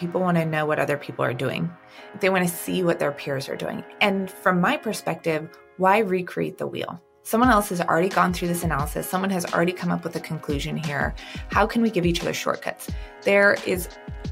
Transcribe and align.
people 0.00 0.22
want 0.22 0.38
to 0.38 0.46
know 0.46 0.64
what 0.64 0.78
other 0.78 0.96
people 0.96 1.22
are 1.22 1.34
doing. 1.34 1.70
They 2.20 2.30
want 2.30 2.48
to 2.48 2.52
see 2.52 2.82
what 2.82 2.98
their 2.98 3.12
peers 3.12 3.50
are 3.50 3.56
doing. 3.56 3.84
And 4.00 4.30
from 4.30 4.58
my 4.58 4.78
perspective, 4.78 5.50
why 5.76 5.98
recreate 5.98 6.56
the 6.56 6.66
wheel? 6.66 7.00
Someone 7.22 7.50
else 7.50 7.68
has 7.68 7.82
already 7.82 8.08
gone 8.08 8.32
through 8.32 8.48
this 8.48 8.64
analysis. 8.64 9.06
Someone 9.06 9.28
has 9.28 9.44
already 9.52 9.72
come 9.72 9.90
up 9.90 10.02
with 10.02 10.16
a 10.16 10.20
conclusion 10.20 10.74
here. 10.74 11.14
How 11.50 11.66
can 11.66 11.82
we 11.82 11.90
give 11.90 12.06
each 12.06 12.22
other 12.22 12.32
shortcuts? 12.32 12.88
There 13.22 13.58
is 13.66 13.90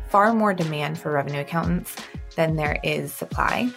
far 0.08 0.32
more 0.32 0.54
demand 0.54 0.98
for 0.98 1.12
revenue 1.12 1.40
accountants 1.40 1.94
than 2.34 2.56
there 2.56 2.78
is 2.82 3.12
supply. 3.12 3.70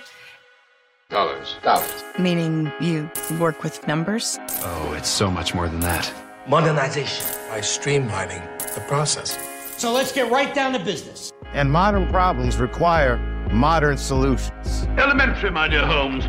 Dollars. 1.09 1.55
Dollars. 1.61 2.03
Meaning 2.17 2.71
you 2.79 3.11
work 3.37 3.63
with 3.63 3.85
numbers? 3.85 4.39
Oh, 4.61 4.93
it's 4.97 5.09
so 5.09 5.29
much 5.29 5.53
more 5.53 5.67
than 5.67 5.81
that. 5.81 6.09
Modernization. 6.47 7.25
By 7.49 7.59
streamlining 7.59 8.73
the 8.73 8.81
process. 8.87 9.37
So 9.81 9.91
let's 9.91 10.11
get 10.11 10.29
right 10.29 10.53
down 10.53 10.73
to 10.73 10.79
business. 10.79 11.31
And 11.53 11.71
modern 11.71 12.07
problems 12.11 12.57
require 12.57 13.17
modern 13.51 13.97
solutions. 13.97 14.85
Elementary, 14.99 15.49
my 15.49 15.67
dear 15.67 15.83
Holmes. 15.83 16.23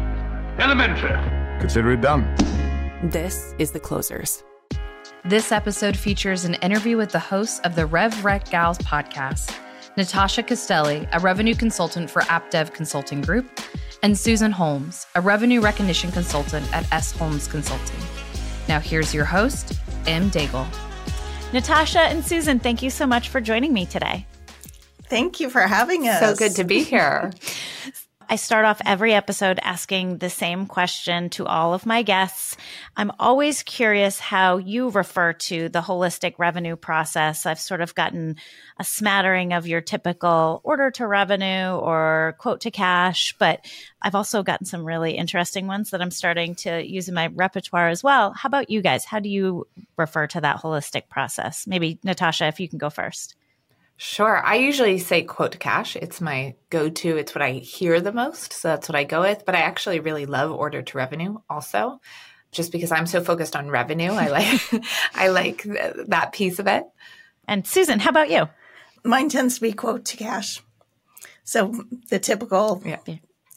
Elementary. 0.58 1.12
Consider 1.60 1.92
it 1.92 2.00
done. 2.00 2.22
This 3.02 3.54
is 3.58 3.70
The 3.70 3.78
Closers. 3.78 4.42
This 5.26 5.52
episode 5.52 5.98
features 5.98 6.46
an 6.46 6.54
interview 6.62 6.96
with 6.96 7.12
the 7.12 7.18
hosts 7.18 7.60
of 7.60 7.76
the 7.76 7.84
Rev 7.84 8.24
Rec 8.24 8.48
Gals 8.48 8.78
podcast, 8.78 9.54
Natasha 9.98 10.42
Castelli, 10.42 11.06
a 11.12 11.20
revenue 11.20 11.54
consultant 11.54 12.08
for 12.08 12.22
Apta 12.22 12.72
Consulting 12.72 13.20
Group, 13.20 13.60
and 14.02 14.16
Susan 14.16 14.50
Holmes, 14.50 15.06
a 15.14 15.20
revenue 15.20 15.60
recognition 15.60 16.10
consultant 16.10 16.64
at 16.74 16.90
S. 16.90 17.12
Holmes 17.12 17.48
Consulting. 17.48 18.00
Now, 18.66 18.80
here's 18.80 19.12
your 19.12 19.26
host, 19.26 19.78
Em 20.06 20.30
Daigle. 20.30 20.66
Natasha 21.52 22.00
and 22.00 22.24
Susan, 22.24 22.58
thank 22.58 22.82
you 22.82 22.90
so 22.90 23.06
much 23.06 23.28
for 23.28 23.40
joining 23.40 23.72
me 23.72 23.86
today. 23.86 24.26
Thank 25.04 25.40
you 25.40 25.50
for 25.50 25.60
having 25.60 26.08
us. 26.08 26.20
So 26.20 26.34
good 26.34 26.56
to 26.56 26.64
be 26.64 26.82
here. 26.82 27.32
I 28.32 28.36
start 28.36 28.64
off 28.64 28.80
every 28.86 29.12
episode 29.12 29.60
asking 29.62 30.16
the 30.16 30.30
same 30.30 30.64
question 30.64 31.28
to 31.36 31.44
all 31.44 31.74
of 31.74 31.84
my 31.84 32.00
guests. 32.00 32.56
I'm 32.96 33.12
always 33.18 33.62
curious 33.62 34.18
how 34.18 34.56
you 34.56 34.88
refer 34.88 35.34
to 35.34 35.68
the 35.68 35.82
holistic 35.82 36.36
revenue 36.38 36.76
process. 36.76 37.44
I've 37.44 37.60
sort 37.60 37.82
of 37.82 37.94
gotten 37.94 38.36
a 38.78 38.84
smattering 38.84 39.52
of 39.52 39.66
your 39.66 39.82
typical 39.82 40.62
order 40.64 40.90
to 40.92 41.06
revenue 41.06 41.76
or 41.76 42.34
quote 42.38 42.62
to 42.62 42.70
cash, 42.70 43.34
but 43.38 43.66
I've 44.00 44.14
also 44.14 44.42
gotten 44.42 44.64
some 44.64 44.86
really 44.86 45.12
interesting 45.12 45.66
ones 45.66 45.90
that 45.90 46.00
I'm 46.00 46.10
starting 46.10 46.54
to 46.54 46.82
use 46.82 47.10
in 47.10 47.14
my 47.14 47.26
repertoire 47.26 47.90
as 47.90 48.02
well. 48.02 48.32
How 48.32 48.46
about 48.46 48.70
you 48.70 48.80
guys? 48.80 49.04
How 49.04 49.18
do 49.18 49.28
you 49.28 49.66
refer 49.98 50.26
to 50.28 50.40
that 50.40 50.62
holistic 50.62 51.10
process? 51.10 51.66
Maybe 51.66 51.98
Natasha, 52.02 52.46
if 52.46 52.60
you 52.60 52.68
can 52.70 52.78
go 52.78 52.88
first. 52.88 53.36
Sure. 53.96 54.44
I 54.44 54.56
usually 54.56 54.98
say 54.98 55.22
quote 55.22 55.52
to 55.52 55.58
cash. 55.58 55.96
It's 55.96 56.20
my 56.20 56.54
go 56.70 56.88
to. 56.88 57.16
It's 57.16 57.34
what 57.34 57.42
I 57.42 57.52
hear 57.52 58.00
the 58.00 58.12
most. 58.12 58.52
So 58.52 58.68
that's 58.68 58.88
what 58.88 58.96
I 58.96 59.04
go 59.04 59.20
with. 59.20 59.44
But 59.46 59.54
I 59.54 59.60
actually 59.60 60.00
really 60.00 60.26
love 60.26 60.50
order 60.50 60.82
to 60.82 60.96
revenue 60.96 61.38
also, 61.48 62.00
just 62.50 62.72
because 62.72 62.90
I'm 62.90 63.06
so 63.06 63.22
focused 63.22 63.54
on 63.54 63.70
revenue. 63.70 64.10
I 64.12 64.28
like, 64.28 64.60
I 65.14 65.28
like 65.28 65.62
th- 65.62 65.94
that 66.08 66.32
piece 66.32 66.58
of 66.58 66.66
it. 66.66 66.84
And 67.46 67.66
Susan, 67.66 68.00
how 68.00 68.10
about 68.10 68.30
you? 68.30 68.48
Mine 69.04 69.28
tends 69.28 69.56
to 69.56 69.60
be 69.60 69.72
quote 69.72 70.04
to 70.06 70.16
cash. 70.16 70.60
So 71.44 71.84
the 72.08 72.18
typical 72.18 72.82
yeah. 72.84 72.98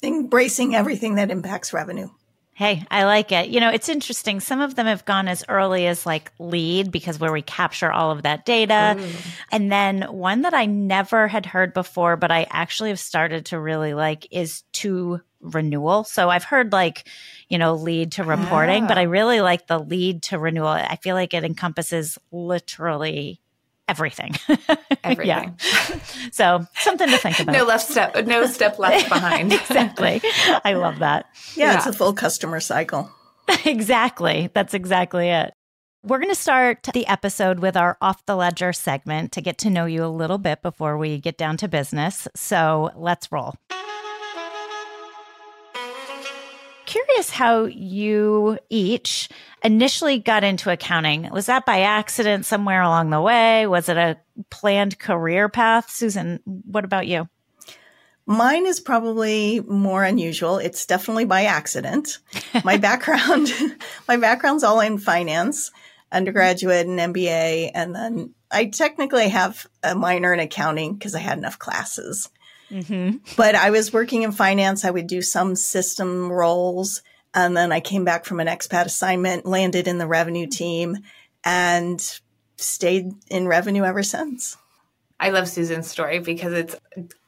embracing 0.03 0.75
everything 0.75 1.16
that 1.16 1.31
impacts 1.31 1.73
revenue. 1.73 2.09
Hey, 2.58 2.86
I 2.89 3.03
like 3.03 3.34
it. 3.34 3.50
You 3.50 3.59
know, 3.59 3.70
it's 3.70 3.89
interesting. 3.89 4.39
Some 4.39 4.61
of 4.61 4.75
them 4.75 4.86
have 4.86 5.03
gone 5.03 5.28
as 5.28 5.44
early 5.50 5.88
as 5.88 6.06
like 6.06 6.31
lead 6.39 6.89
because 6.89 7.20
where 7.20 7.34
we 7.34 7.42
capture 7.42 7.92
all 7.92 8.11
of 8.11 8.23
that 8.23 8.45
data. 8.45 8.95
Ooh. 8.98 9.09
And 9.52 9.70
then 9.70 10.03
one 10.03 10.44
that 10.44 10.53
I 10.53 10.66
never 10.66 11.28
had 11.28 11.45
heard 11.45 11.73
before, 11.73 12.16
but 12.16 12.31
I 12.31 12.48
actually 12.50 12.92
have 12.92 13.00
started 13.00 13.48
to 13.48 13.59
really 13.59 13.94
like 13.94 14.26
is 14.31 14.64
to 14.73 15.20
renewal. 15.42 16.06
So 16.06 16.30
I've 16.30 16.45
heard 16.45 16.71
like, 16.71 17.10
you 17.49 17.58
know, 17.58 17.76
lead 17.76 18.14
to 18.14 18.23
reporting, 18.23 18.87
but 18.87 18.98
I 18.98 19.05
ah. 19.05 19.10
really 19.10 19.42
like 19.42 19.67
the 19.67 19.77
lead 19.77 20.23
to 20.23 20.39
renewal. 20.39 20.70
I 20.70 20.95
feel 20.95 21.16
like 21.16 21.33
it 21.33 21.43
encompasses 21.43 22.17
literally 22.32 23.42
everything. 23.88 24.36
Everything. 25.04 25.26
yeah. 25.28 26.00
So 26.32 26.66
something 26.80 27.08
to 27.08 27.18
think 27.18 27.40
about. 27.40 27.54
no 27.54 27.64
left 27.66 27.88
step, 27.88 28.26
no 28.26 28.46
step 28.48 28.80
left 28.80 29.08
behind. 29.10 29.54
exactly. 29.54 30.22
I 30.64 30.73
love 30.73 31.00
that. 31.00 31.28
Yeah, 31.56 31.72
yeah, 31.72 31.78
it's 31.78 31.86
a 31.86 31.94
full 31.94 32.14
customer 32.14 32.60
cycle. 32.60 33.12
exactly. 33.66 34.50
That's 34.54 34.73
exactly 34.73 35.30
it. 35.30 35.54
We're 36.04 36.20
going 36.20 36.32
to 36.32 36.36
start 36.40 36.88
the 36.94 37.08
episode 37.08 37.60
with 37.60 37.78
our 37.78 37.98
off 38.02 38.26
the 38.26 38.36
ledger 38.36 38.73
segment 38.73 39.32
to 39.34 39.42
get 39.42 39.58
to 39.60 39.70
know 39.70 39.86
you 39.86 40.04
a 40.04 40.08
little 40.08 40.38
bit 40.38 40.62
before 40.62 40.98
we 40.98 41.20
get 41.20 41.38
down 41.38 41.58
to 41.58 41.67
business. 41.67 42.28
So 42.36 42.92
let's 42.96 43.32
roll. 43.32 43.56
Curious 46.95 47.30
how 47.30 47.66
you 47.66 48.58
each 48.70 49.28
initially 49.64 50.17
got 50.17 50.45
into 50.45 50.72
accounting. 50.72 51.30
Was 51.30 51.48
that 51.48 51.66
by 51.66 51.82
accident 51.82 52.45
somewhere 52.45 52.82
along 52.82 53.10
the 53.10 53.20
way? 53.20 53.67
Was 53.67 53.89
it 53.89 53.98
a 53.98 54.17
planned 54.50 54.98
career 54.98 55.50
path? 55.50 55.89
Susan, 55.89 56.39
what 56.45 56.86
about 56.86 57.05
you? 57.05 57.28
Mine 58.26 58.66
is 58.66 58.80
probably 58.80 59.60
more 59.60 60.05
unusual. 60.05 60.58
It's 60.58 60.86
definitely 60.86 61.26
by 61.26 61.44
accident. 61.44 62.20
My 62.64 62.78
background, 62.88 63.50
my 64.08 64.16
background's 64.16 64.64
all 64.64 64.80
in 64.80 64.98
finance, 64.98 65.72
undergraduate 66.14 66.88
and 66.88 67.14
MBA, 67.14 67.72
and 67.76 67.94
then 67.94 68.34
I 68.50 68.66
technically 68.67 69.28
have 69.30 69.67
a 69.84 69.95
minor 69.95 70.34
in 70.34 70.39
accounting 70.39 70.94
because 70.94 71.14
I 71.14 71.20
had 71.20 71.38
enough 71.38 71.60
classes. 71.60 72.30
Mm-hmm. 72.71 73.17
But 73.37 73.55
I 73.55 73.70
was 73.70 73.93
working 73.93 74.23
in 74.23 74.31
finance. 74.31 74.86
I 74.86 74.92
would 74.92 75.08
do 75.08 75.21
some 75.21 75.55
system 75.55 76.31
roles. 76.31 77.02
And 77.33 77.55
then 77.55 77.71
I 77.71 77.80
came 77.80 78.05
back 78.05 78.26
from 78.26 78.39
an 78.39 78.48
expat 78.48 78.86
assignment, 78.86 79.45
landed 79.45 79.87
in 79.87 79.98
the 79.98 80.08
revenue 80.08 80.48
team, 80.48 80.98
and 81.43 82.20
stayed 82.58 83.11
in 83.30 83.48
revenue 83.48 83.83
ever 83.83 84.04
since. 84.04 84.58
I 85.20 85.30
love 85.30 85.48
Susan's 85.48 85.87
story 85.87 86.20
because 86.20 86.54
it's 86.54 86.75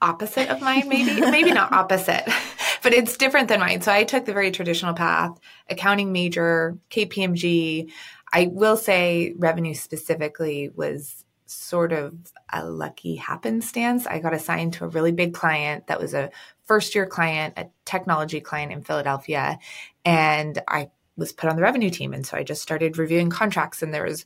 opposite 0.01 0.49
of 0.49 0.61
mine, 0.61 0.89
maybe, 0.89 1.21
maybe 1.21 1.51
not 1.51 1.71
opposite, 1.73 2.23
but 2.83 2.93
it's 2.93 3.17
different 3.17 3.47
than 3.47 3.59
mine. 3.59 3.81
So 3.81 3.91
I 3.91 4.03
took 4.03 4.25
the 4.25 4.33
very 4.33 4.51
traditional 4.51 4.93
path, 4.93 5.37
accounting 5.69 6.11
major, 6.11 6.77
KPMG. 6.91 7.89
I 8.33 8.49
will 8.51 8.75
say 8.75 9.33
revenue 9.37 9.73
specifically 9.73 10.69
was 10.75 11.23
sort 11.47 11.93
of 11.93 12.15
a 12.51 12.65
lucky 12.65 13.15
happenstance. 13.15 14.07
I 14.07 14.19
got 14.19 14.33
assigned 14.33 14.73
to 14.73 14.85
a 14.85 14.89
really 14.89 15.11
big 15.11 15.33
client 15.33 15.87
that 15.87 15.99
was 15.99 16.13
a 16.13 16.31
first 16.65 16.95
year 16.95 17.05
client, 17.05 17.53
a 17.57 17.67
technology 17.85 18.41
client 18.41 18.71
in 18.71 18.81
Philadelphia. 18.81 19.59
And 20.05 20.61
I 20.67 20.91
was 21.17 21.31
put 21.31 21.49
on 21.49 21.55
the 21.55 21.61
revenue 21.61 21.89
team. 21.89 22.13
And 22.13 22.25
so 22.25 22.37
I 22.37 22.43
just 22.43 22.61
started 22.61 22.97
reviewing 22.97 23.29
contracts. 23.29 23.81
And 23.81 23.93
there 23.93 24.03
was 24.03 24.25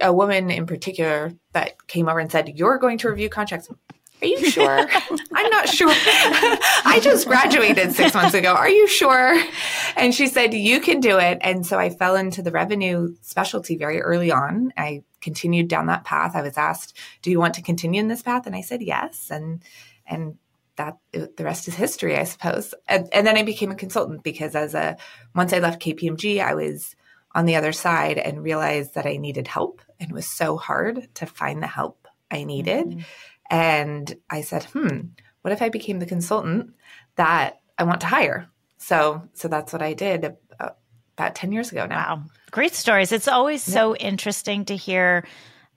a 0.00 0.12
woman 0.12 0.50
in 0.50 0.66
particular 0.66 1.32
that 1.52 1.86
came 1.86 2.08
over 2.08 2.18
and 2.18 2.30
said, 2.30 2.58
You're 2.58 2.78
going 2.78 2.98
to 2.98 3.08
review 3.08 3.28
contracts. 3.28 3.70
Are 4.22 4.26
you 4.26 4.50
sure? 4.50 4.86
I'm 5.32 5.50
not 5.50 5.68
sure. 5.68 5.88
I 5.94 7.00
just 7.02 7.26
graduated 7.26 7.92
six 7.92 8.14
months 8.14 8.34
ago. 8.34 8.52
Are 8.52 8.68
you 8.68 8.86
sure? 8.86 9.42
And 9.96 10.14
she 10.14 10.26
said, 10.26 10.52
You 10.52 10.80
can 10.80 11.00
do 11.00 11.18
it. 11.18 11.38
And 11.40 11.64
so 11.64 11.78
I 11.78 11.88
fell 11.90 12.16
into 12.16 12.42
the 12.42 12.50
revenue 12.50 13.14
specialty 13.22 13.76
very 13.76 14.00
early 14.00 14.30
on. 14.30 14.72
I 14.76 15.04
continued 15.20 15.68
down 15.68 15.86
that 15.86 16.04
path. 16.04 16.34
I 16.34 16.42
was 16.42 16.56
asked, 16.56 16.96
"Do 17.22 17.30
you 17.30 17.38
want 17.38 17.54
to 17.54 17.62
continue 17.62 18.00
in 18.00 18.08
this 18.08 18.22
path?" 18.22 18.46
And 18.46 18.56
I 18.56 18.60
said 18.60 18.82
yes. 18.82 19.30
And 19.30 19.62
and 20.06 20.36
that 20.76 20.96
the 21.12 21.44
rest 21.44 21.68
is 21.68 21.74
history, 21.74 22.16
I 22.16 22.24
suppose. 22.24 22.74
And, 22.88 23.08
and 23.12 23.26
then 23.26 23.36
I 23.36 23.42
became 23.42 23.70
a 23.70 23.74
consultant 23.74 24.22
because 24.22 24.54
as 24.54 24.74
a 24.74 24.96
once 25.34 25.52
I 25.52 25.58
left 25.58 25.82
KPMG, 25.82 26.42
I 26.42 26.54
was 26.54 26.96
on 27.34 27.44
the 27.44 27.56
other 27.56 27.72
side 27.72 28.18
and 28.18 28.42
realized 28.42 28.94
that 28.94 29.06
I 29.06 29.16
needed 29.16 29.46
help, 29.46 29.82
and 29.98 30.10
it 30.10 30.14
was 30.14 30.26
so 30.26 30.56
hard 30.56 31.08
to 31.14 31.26
find 31.26 31.62
the 31.62 31.66
help 31.66 32.08
I 32.30 32.44
needed. 32.44 32.86
Mm-hmm. 32.86 33.00
And 33.50 34.16
I 34.30 34.40
said, 34.40 34.64
"Hmm, 34.64 34.98
what 35.42 35.52
if 35.52 35.62
I 35.62 35.68
became 35.68 35.98
the 35.98 36.06
consultant 36.06 36.74
that 37.16 37.60
I 37.78 37.84
want 37.84 38.00
to 38.00 38.06
hire?" 38.06 38.48
So 38.78 39.28
so 39.34 39.48
that's 39.48 39.72
what 39.72 39.82
I 39.82 39.92
did 39.92 40.36
about 41.20 41.34
10 41.34 41.52
years 41.52 41.70
ago 41.70 41.86
now. 41.86 42.16
Wow. 42.16 42.24
Great 42.50 42.74
stories. 42.74 43.12
It's 43.12 43.28
always 43.28 43.66
yeah. 43.68 43.74
so 43.74 43.96
interesting 43.96 44.64
to 44.66 44.76
hear 44.76 45.24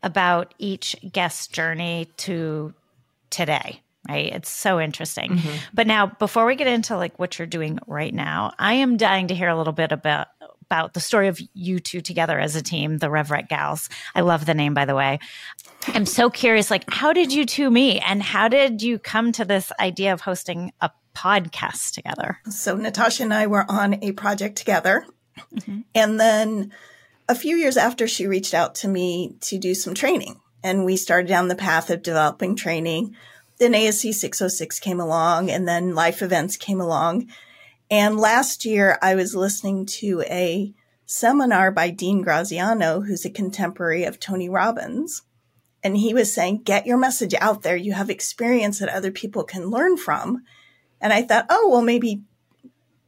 about 0.03 0.53
each 0.59 0.95
guest's 1.11 1.47
journey 1.47 2.09
to 2.17 2.73
today 3.29 3.81
right 4.07 4.33
it's 4.33 4.49
so 4.49 4.79
interesting 4.79 5.31
mm-hmm. 5.31 5.57
but 5.73 5.87
now 5.87 6.05
before 6.05 6.45
we 6.45 6.55
get 6.55 6.67
into 6.67 6.95
like 6.97 7.17
what 7.17 7.39
you're 7.39 7.47
doing 7.47 7.79
right 7.87 8.13
now 8.13 8.53
i 8.59 8.73
am 8.73 8.97
dying 8.97 9.27
to 9.27 9.35
hear 9.35 9.49
a 9.49 9.57
little 9.57 9.73
bit 9.73 9.91
about 9.91 10.27
about 10.61 10.93
the 10.93 10.99
story 10.99 11.27
of 11.27 11.39
you 11.53 11.79
two 11.79 12.01
together 12.01 12.39
as 12.39 12.55
a 12.55 12.61
team 12.61 12.97
the 12.97 13.07
revrec 13.07 13.47
gals 13.47 13.89
i 14.13 14.21
love 14.21 14.45
the 14.45 14.53
name 14.53 14.73
by 14.73 14.85
the 14.85 14.95
way 14.95 15.19
i'm 15.87 16.05
so 16.05 16.29
curious 16.29 16.69
like 16.69 16.83
how 16.89 17.13
did 17.13 17.33
you 17.33 17.45
two 17.45 17.71
meet 17.71 18.01
and 18.07 18.21
how 18.21 18.47
did 18.47 18.81
you 18.81 18.99
come 18.99 19.31
to 19.31 19.45
this 19.45 19.71
idea 19.79 20.13
of 20.13 20.21
hosting 20.21 20.71
a 20.81 20.91
podcast 21.15 21.93
together 21.93 22.37
so 22.49 22.75
natasha 22.75 23.23
and 23.23 23.33
i 23.33 23.47
were 23.47 23.65
on 23.69 23.95
a 24.03 24.11
project 24.11 24.57
together 24.57 25.05
Mm-hmm. 25.55 25.81
And 25.95 26.19
then 26.19 26.73
a 27.29 27.35
few 27.35 27.55
years 27.55 27.77
after, 27.77 28.07
she 28.07 28.27
reached 28.27 28.53
out 28.53 28.75
to 28.75 28.87
me 28.87 29.35
to 29.41 29.57
do 29.57 29.73
some 29.73 29.93
training. 29.93 30.39
And 30.63 30.85
we 30.85 30.97
started 30.97 31.27
down 31.27 31.47
the 31.47 31.55
path 31.55 31.89
of 31.89 32.03
developing 32.03 32.55
training. 32.55 33.15
then 33.59 33.73
ASC 33.73 34.13
606 34.13 34.79
came 34.79 34.99
along 34.99 35.49
and 35.49 35.67
then 35.67 35.95
life 35.95 36.21
events 36.21 36.57
came 36.57 36.79
along. 36.79 37.27
And 37.91 38.17
last 38.17 38.65
year 38.65 38.97
I 39.01 39.15
was 39.15 39.35
listening 39.35 39.85
to 39.85 40.23
a 40.29 40.73
seminar 41.05 41.69
by 41.71 41.89
Dean 41.89 42.23
Graziosi, 42.23 43.05
who's 43.05 43.25
a 43.25 43.29
contemporary 43.29 44.03
of 44.03 44.19
Tony 44.19 44.49
Robbins. 44.49 45.21
And 45.83 45.97
he 45.97 46.13
was 46.13 46.33
saying, 46.33 46.63
get 46.63 46.85
your 46.87 46.97
message 46.97 47.35
out 47.39 47.61
there. 47.61 47.75
You 47.75 47.93
have 47.93 48.09
experience 48.09 48.79
that 48.79 48.89
other 48.89 49.11
people 49.11 49.43
can 49.43 49.69
learn 49.69 49.97
from. 49.97 50.43
And 51.01 51.11
I 51.11 51.21
thought, 51.21 51.45
oh, 51.49 51.69
well, 51.69 51.81
maybe 51.81 52.23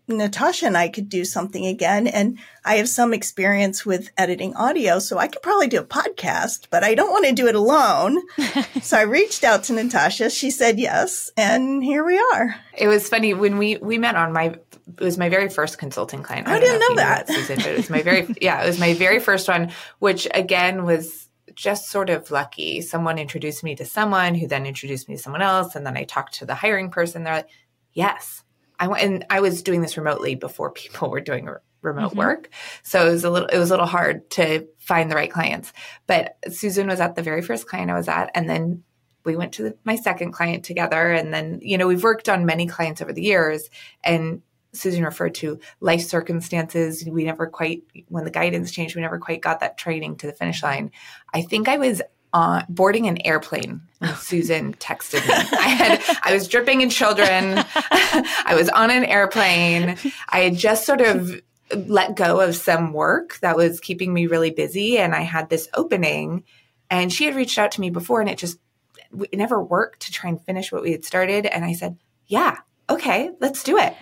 Natasha 0.07 0.67
and 0.67 0.77
I 0.77 0.87
could 0.87 1.09
do 1.09 1.25
something 1.25 1.65
again. 1.65 2.07
And 2.07 2.37
I 2.63 2.75
have 2.75 2.89
some 2.89 3.13
experience 3.13 3.85
with 3.85 4.11
editing 4.17 4.55
audio, 4.55 4.99
so 4.99 5.17
I 5.17 5.27
could 5.27 5.41
probably 5.41 5.67
do 5.67 5.79
a 5.79 5.85
podcast, 5.85 6.67
but 6.69 6.83
I 6.83 6.95
don't 6.95 7.11
want 7.11 7.25
to 7.25 7.33
do 7.33 7.47
it 7.47 7.55
alone. 7.55 8.21
so 8.81 8.97
I 8.97 9.01
reached 9.01 9.43
out 9.43 9.63
to 9.65 9.73
Natasha. 9.73 10.29
She 10.29 10.51
said 10.51 10.79
yes, 10.79 11.31
and 11.37 11.83
here 11.83 12.05
we 12.05 12.17
are. 12.33 12.55
It 12.77 12.87
was 12.87 13.09
funny 13.09 13.33
when 13.33 13.57
we 13.57 13.77
we 13.77 13.97
met 13.97 14.15
on 14.15 14.33
my 14.33 14.57
it 14.87 15.03
was 15.03 15.17
my 15.17 15.29
very 15.29 15.49
first 15.49 15.77
consulting 15.77 16.21
client. 16.23 16.47
I, 16.47 16.55
I 16.55 16.59
didn't 16.59 16.79
know, 16.79 16.87
know 16.89 16.95
that. 16.95 17.27
Susan, 17.27 17.57
but 17.57 17.67
it 17.67 17.77
was 17.77 17.89
my 17.89 18.01
very 18.01 18.27
yeah, 18.41 18.63
it 18.63 18.67
was 18.67 18.79
my 18.79 18.93
very 18.93 19.19
first 19.19 19.47
one, 19.47 19.71
which 19.99 20.27
again 20.33 20.85
was 20.85 21.29
just 21.55 21.89
sort 21.89 22.09
of 22.09 22.29
lucky. 22.31 22.81
Someone 22.81 23.17
introduced 23.17 23.63
me 23.63 23.75
to 23.75 23.85
someone 23.85 24.35
who 24.35 24.47
then 24.47 24.65
introduced 24.65 25.09
me 25.09 25.15
to 25.15 25.21
someone 25.21 25.41
else, 25.41 25.75
and 25.75 25.85
then 25.85 25.97
I 25.97 26.03
talked 26.03 26.35
to 26.35 26.45
the 26.45 26.55
hiring 26.55 26.91
person. 26.91 27.23
They're 27.23 27.35
like, 27.35 27.49
"Yes, 27.93 28.43
I 28.79 28.87
went 28.87 29.03
and 29.03 29.25
I 29.29 29.39
was 29.39 29.63
doing 29.63 29.81
this 29.81 29.97
remotely 29.97 30.35
before 30.35 30.71
people 30.71 31.09
were 31.09 31.21
doing 31.21 31.49
remote 31.81 32.09
mm-hmm. 32.09 32.19
work. 32.19 32.49
So 32.83 33.07
it 33.07 33.11
was 33.11 33.23
a 33.23 33.29
little 33.29 33.47
it 33.47 33.57
was 33.57 33.69
a 33.69 33.73
little 33.73 33.85
hard 33.85 34.29
to 34.31 34.67
find 34.79 35.09
the 35.09 35.15
right 35.15 35.31
clients. 35.31 35.73
But 36.07 36.37
Susan 36.49 36.87
was 36.87 36.99
at 36.99 37.15
the 37.15 37.23
very 37.23 37.41
first 37.41 37.67
client 37.67 37.91
I 37.91 37.95
was 37.95 38.07
at 38.07 38.31
and 38.35 38.49
then 38.49 38.83
we 39.23 39.35
went 39.35 39.53
to 39.53 39.63
the, 39.63 39.77
my 39.83 39.95
second 39.95 40.33
client 40.33 40.63
together 40.63 41.11
and 41.11 41.33
then 41.33 41.59
you 41.61 41.77
know 41.77 41.87
we've 41.87 42.03
worked 42.03 42.29
on 42.29 42.45
many 42.45 42.67
clients 42.67 43.01
over 43.01 43.13
the 43.13 43.23
years 43.23 43.69
and 44.03 44.41
Susan 44.75 45.03
referred 45.03 45.35
to 45.35 45.59
life 45.79 46.01
circumstances. 46.01 47.05
We 47.05 47.23
never 47.23 47.47
quite, 47.47 47.83
when 48.09 48.25
the 48.25 48.31
guidance 48.31 48.71
changed, 48.71 48.95
we 48.95 49.01
never 49.01 49.17
quite 49.17 49.41
got 49.41 49.61
that 49.61 49.77
training 49.77 50.17
to 50.17 50.27
the 50.27 50.33
finish 50.33 50.61
line. 50.61 50.91
I 51.33 51.41
think 51.41 51.67
I 51.67 51.77
was 51.77 52.01
uh, 52.35 52.63
boarding 52.67 53.07
an 53.07 53.17
airplane 53.25 53.79
Susan 54.17 54.73
texted 54.73 55.25
me. 55.25 55.57
I 55.57 55.69
had 55.69 56.19
I 56.23 56.33
was 56.33 56.49
dripping 56.49 56.81
in 56.81 56.89
children. 56.89 57.63
I 57.75 58.53
was 58.55 58.67
on 58.69 58.91
an 58.91 59.05
airplane. 59.05 59.97
I 60.27 60.39
had 60.41 60.57
just 60.57 60.85
sort 60.85 60.99
of 60.99 61.41
let 61.73 62.17
go 62.17 62.41
of 62.41 62.57
some 62.57 62.91
work 62.91 63.39
that 63.39 63.55
was 63.55 63.79
keeping 63.79 64.13
me 64.13 64.27
really 64.27 64.51
busy, 64.51 64.97
and 64.97 65.15
I 65.15 65.21
had 65.21 65.49
this 65.49 65.69
opening. 65.73 66.43
And 66.89 67.11
she 67.11 67.23
had 67.23 67.35
reached 67.35 67.57
out 67.57 67.71
to 67.71 67.81
me 67.81 67.89
before, 67.89 68.19
and 68.19 68.29
it 68.29 68.37
just 68.37 68.59
it 69.31 69.37
never 69.37 69.63
worked 69.63 70.01
to 70.01 70.11
try 70.11 70.29
and 70.29 70.43
finish 70.43 70.73
what 70.73 70.83
we 70.83 70.91
had 70.91 71.05
started. 71.05 71.45
And 71.45 71.63
I 71.63 71.71
said, 71.71 71.97
"Yeah, 72.27 72.57
okay, 72.89 73.31
let's 73.39 73.63
do 73.63 73.77
it." 73.77 73.95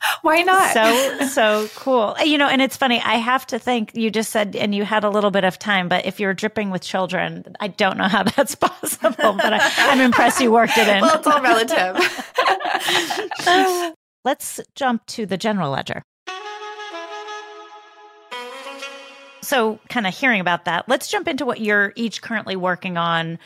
Why 0.22 0.42
not? 0.42 0.72
So, 0.72 1.26
so 1.26 1.68
cool. 1.76 2.16
Uh, 2.18 2.22
you 2.22 2.38
know, 2.38 2.48
and 2.48 2.62
it's 2.62 2.76
funny. 2.76 3.00
I 3.00 3.14
have 3.14 3.46
to 3.48 3.58
think 3.58 3.94
you 3.94 4.10
just 4.10 4.30
said, 4.30 4.56
and 4.56 4.74
you 4.74 4.84
had 4.84 5.04
a 5.04 5.10
little 5.10 5.30
bit 5.30 5.44
of 5.44 5.58
time, 5.58 5.88
but 5.88 6.06
if 6.06 6.20
you're 6.20 6.34
dripping 6.34 6.70
with 6.70 6.82
children, 6.82 7.44
I 7.60 7.68
don't 7.68 7.96
know 7.98 8.08
how 8.08 8.22
that's 8.36 8.54
possible, 8.54 9.32
but 9.34 9.52
I, 9.52 9.60
I'm 9.78 10.00
impressed 10.00 10.40
you 10.40 10.52
worked 10.52 10.76
it 10.76 10.88
in. 10.88 11.02
Well, 11.02 11.18
it's 11.18 11.26
all 11.26 11.42
relative. 11.42 11.96
Let's 14.24 14.60
jump 14.74 15.06
to 15.06 15.24
the 15.24 15.38
general 15.38 15.70
ledger. 15.70 16.02
So, 19.42 19.80
kind 19.88 20.06
of 20.06 20.14
hearing 20.14 20.40
about 20.40 20.66
that, 20.66 20.88
let's 20.88 21.08
jump 21.08 21.26
into 21.26 21.44
what 21.46 21.60
you're 21.60 21.92
each 21.96 22.20
currently 22.20 22.54
working 22.54 22.96
on 22.98 23.38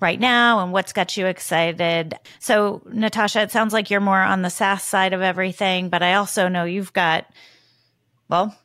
right 0.00 0.18
now 0.18 0.60
and 0.60 0.72
what's 0.72 0.92
got 0.92 1.16
you 1.16 1.26
excited. 1.26 2.14
So, 2.38 2.82
Natasha, 2.86 3.42
it 3.42 3.50
sounds 3.50 3.72
like 3.72 3.90
you're 3.90 4.00
more 4.00 4.20
on 4.20 4.42
the 4.42 4.50
SaaS 4.50 4.82
side 4.82 5.12
of 5.12 5.20
everything, 5.20 5.88
but 5.88 6.02
I 6.02 6.14
also 6.14 6.48
know 6.48 6.64
you've 6.64 6.92
got, 6.92 7.26
well, 8.28 8.56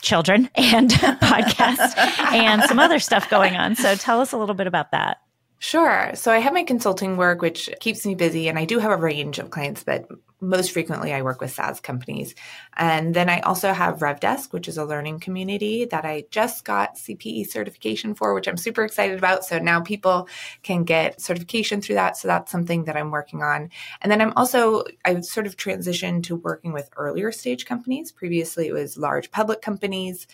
children 0.00 0.50
and 0.54 0.90
podcasts 0.90 1.96
and 2.32 2.62
some 2.64 2.78
other 2.78 2.98
stuff 2.98 3.28
going 3.30 3.56
on. 3.56 3.76
So, 3.76 3.94
tell 3.94 4.20
us 4.20 4.32
a 4.32 4.38
little 4.38 4.54
bit 4.54 4.66
about 4.66 4.92
that. 4.92 5.18
Sure. 5.60 6.12
So 6.14 6.30
I 6.30 6.38
have 6.38 6.52
my 6.52 6.62
consulting 6.62 7.16
work, 7.16 7.42
which 7.42 7.68
keeps 7.80 8.06
me 8.06 8.14
busy, 8.14 8.48
and 8.48 8.56
I 8.56 8.64
do 8.64 8.78
have 8.78 8.92
a 8.92 8.96
range 8.96 9.40
of 9.40 9.50
clients, 9.50 9.82
but 9.82 10.06
most 10.40 10.70
frequently 10.70 11.12
I 11.12 11.22
work 11.22 11.40
with 11.40 11.50
SaaS 11.50 11.80
companies. 11.80 12.36
And 12.76 13.12
then 13.12 13.28
I 13.28 13.40
also 13.40 13.72
have 13.72 13.98
RevDesk, 13.98 14.52
which 14.52 14.68
is 14.68 14.78
a 14.78 14.84
learning 14.84 15.18
community 15.18 15.84
that 15.86 16.04
I 16.04 16.26
just 16.30 16.64
got 16.64 16.94
CPE 16.94 17.48
certification 17.48 18.14
for, 18.14 18.34
which 18.34 18.46
I'm 18.46 18.56
super 18.56 18.84
excited 18.84 19.18
about. 19.18 19.44
So 19.44 19.58
now 19.58 19.80
people 19.80 20.28
can 20.62 20.84
get 20.84 21.20
certification 21.20 21.80
through 21.80 21.96
that. 21.96 22.16
So 22.16 22.28
that's 22.28 22.52
something 22.52 22.84
that 22.84 22.96
I'm 22.96 23.10
working 23.10 23.42
on. 23.42 23.70
And 24.00 24.12
then 24.12 24.20
I'm 24.20 24.32
also, 24.36 24.84
I've 25.04 25.24
sort 25.24 25.48
of 25.48 25.56
transitioned 25.56 26.22
to 26.24 26.36
working 26.36 26.72
with 26.72 26.88
earlier 26.96 27.32
stage 27.32 27.66
companies. 27.66 28.12
Previously, 28.12 28.68
it 28.68 28.72
was 28.72 28.96
large 28.96 29.32
public 29.32 29.60
companies, 29.60 30.28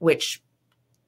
which 0.00 0.42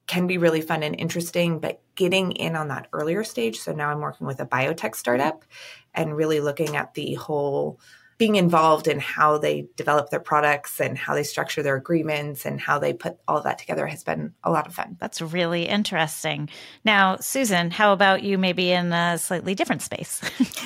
can 0.09 0.25
be 0.25 0.39
really 0.39 0.61
fun 0.61 0.81
and 0.81 0.99
interesting, 0.99 1.59
but 1.59 1.83
getting 1.93 2.31
in 2.31 2.55
on 2.55 2.69
that 2.69 2.87
earlier 2.93 3.23
stage. 3.23 3.59
So 3.59 3.73
now 3.73 3.91
I'm 3.91 3.99
working 3.99 4.25
with 4.25 4.39
a 4.39 4.45
biotech 4.45 4.95
startup 4.95 5.45
and 5.93 6.17
really 6.17 6.39
looking 6.39 6.75
at 6.75 6.95
the 6.95 7.13
whole 7.13 7.79
being 8.17 8.35
involved 8.35 8.87
in 8.87 8.99
how 8.99 9.37
they 9.37 9.67
develop 9.75 10.09
their 10.09 10.19
products 10.19 10.81
and 10.81 10.97
how 10.97 11.13
they 11.13 11.21
structure 11.21 11.61
their 11.61 11.75
agreements 11.75 12.43
and 12.43 12.59
how 12.59 12.79
they 12.79 12.91
put 12.91 13.17
all 13.27 13.37
of 13.37 13.43
that 13.43 13.59
together 13.59 13.85
has 13.85 14.03
been 14.03 14.33
a 14.43 14.49
lot 14.49 14.65
of 14.65 14.73
fun. 14.73 14.97
That's 14.99 15.21
really 15.21 15.67
interesting. 15.67 16.49
Now, 16.83 17.17
Susan, 17.17 17.69
how 17.69 17.93
about 17.93 18.23
you 18.23 18.39
maybe 18.39 18.71
in 18.71 18.91
a 18.91 19.19
slightly 19.19 19.53
different 19.53 19.83
space? 19.83 20.21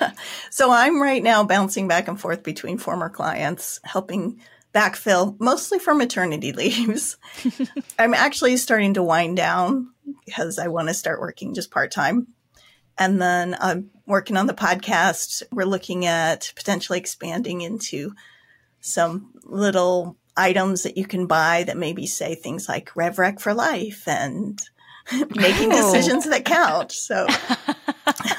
so 0.50 0.70
I'm 0.70 1.00
right 1.00 1.22
now 1.22 1.42
bouncing 1.42 1.88
back 1.88 2.06
and 2.06 2.20
forth 2.20 2.42
between 2.42 2.76
former 2.76 3.08
clients, 3.08 3.80
helping 3.82 4.40
backfill, 4.74 5.38
mostly 5.40 5.78
for 5.78 5.94
maternity 5.94 6.52
leaves. 6.54 7.16
I'm 7.98 8.14
actually 8.14 8.56
starting 8.56 8.94
to 8.94 9.02
wind 9.02 9.36
down 9.36 9.92
because 10.24 10.58
I 10.58 10.68
want 10.68 10.88
to 10.88 10.94
start 10.94 11.20
working 11.20 11.54
just 11.54 11.70
part 11.70 11.90
time. 11.90 12.28
And 12.98 13.20
then 13.20 13.56
I'm 13.58 13.90
working 14.06 14.36
on 14.36 14.46
the 14.46 14.54
podcast. 14.54 15.42
We're 15.50 15.64
looking 15.64 16.04
at 16.04 16.52
potentially 16.54 16.98
expanding 16.98 17.62
into 17.62 18.12
some 18.80 19.32
little 19.44 20.16
items 20.36 20.82
that 20.82 20.96
you 20.96 21.06
can 21.06 21.26
buy 21.26 21.64
that 21.64 21.76
maybe 21.76 22.06
say 22.06 22.34
things 22.34 22.68
like 22.68 22.90
RevRec 22.90 23.40
for 23.40 23.54
life 23.54 24.06
and 24.06 24.58
making 25.34 25.72
oh. 25.72 25.76
decisions 25.76 26.28
that 26.28 26.44
count. 26.44 26.92
So, 26.92 27.26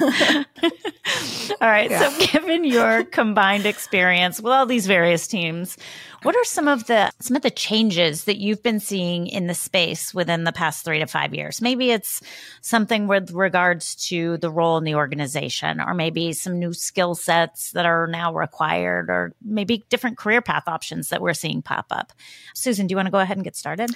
all 1.60 1.68
right. 1.68 1.90
Yeah. 1.90 2.08
So, 2.08 2.26
given 2.26 2.64
your 2.64 3.04
combined 3.10 3.66
experience 3.66 4.40
with 4.40 4.52
all 4.52 4.66
these 4.66 4.86
various 4.86 5.26
teams, 5.26 5.76
what 6.22 6.36
are 6.36 6.44
some 6.44 6.68
of 6.68 6.86
the 6.86 7.10
some 7.20 7.36
of 7.36 7.42
the 7.42 7.50
changes 7.50 8.24
that 8.24 8.38
you've 8.38 8.62
been 8.62 8.80
seeing 8.80 9.26
in 9.26 9.46
the 9.46 9.54
space 9.54 10.14
within 10.14 10.44
the 10.44 10.52
past 10.52 10.84
three 10.84 10.98
to 10.98 11.06
five 11.06 11.34
years? 11.34 11.60
Maybe 11.60 11.90
it's 11.90 12.22
something 12.60 13.06
with 13.08 13.30
regards 13.32 13.94
to 14.08 14.38
the 14.38 14.50
role 14.50 14.78
in 14.78 14.84
the 14.84 14.94
organization, 14.94 15.80
or 15.80 15.94
maybe 15.94 16.32
some 16.32 16.58
new 16.58 16.72
skill 16.72 17.14
sets 17.14 17.72
that 17.72 17.86
are 17.86 18.06
now 18.06 18.32
required, 18.32 19.10
or 19.10 19.34
maybe 19.42 19.84
different 19.88 20.18
career 20.18 20.42
path 20.42 20.64
options 20.66 21.08
that 21.08 21.20
we're 21.20 21.34
seeing 21.34 21.62
pop 21.62 21.86
up. 21.90 22.12
Susan, 22.54 22.86
do 22.86 22.92
you 22.92 22.96
want 22.96 23.06
to 23.06 23.12
go 23.12 23.18
ahead 23.18 23.36
and 23.36 23.44
get 23.44 23.56
started? 23.56 23.90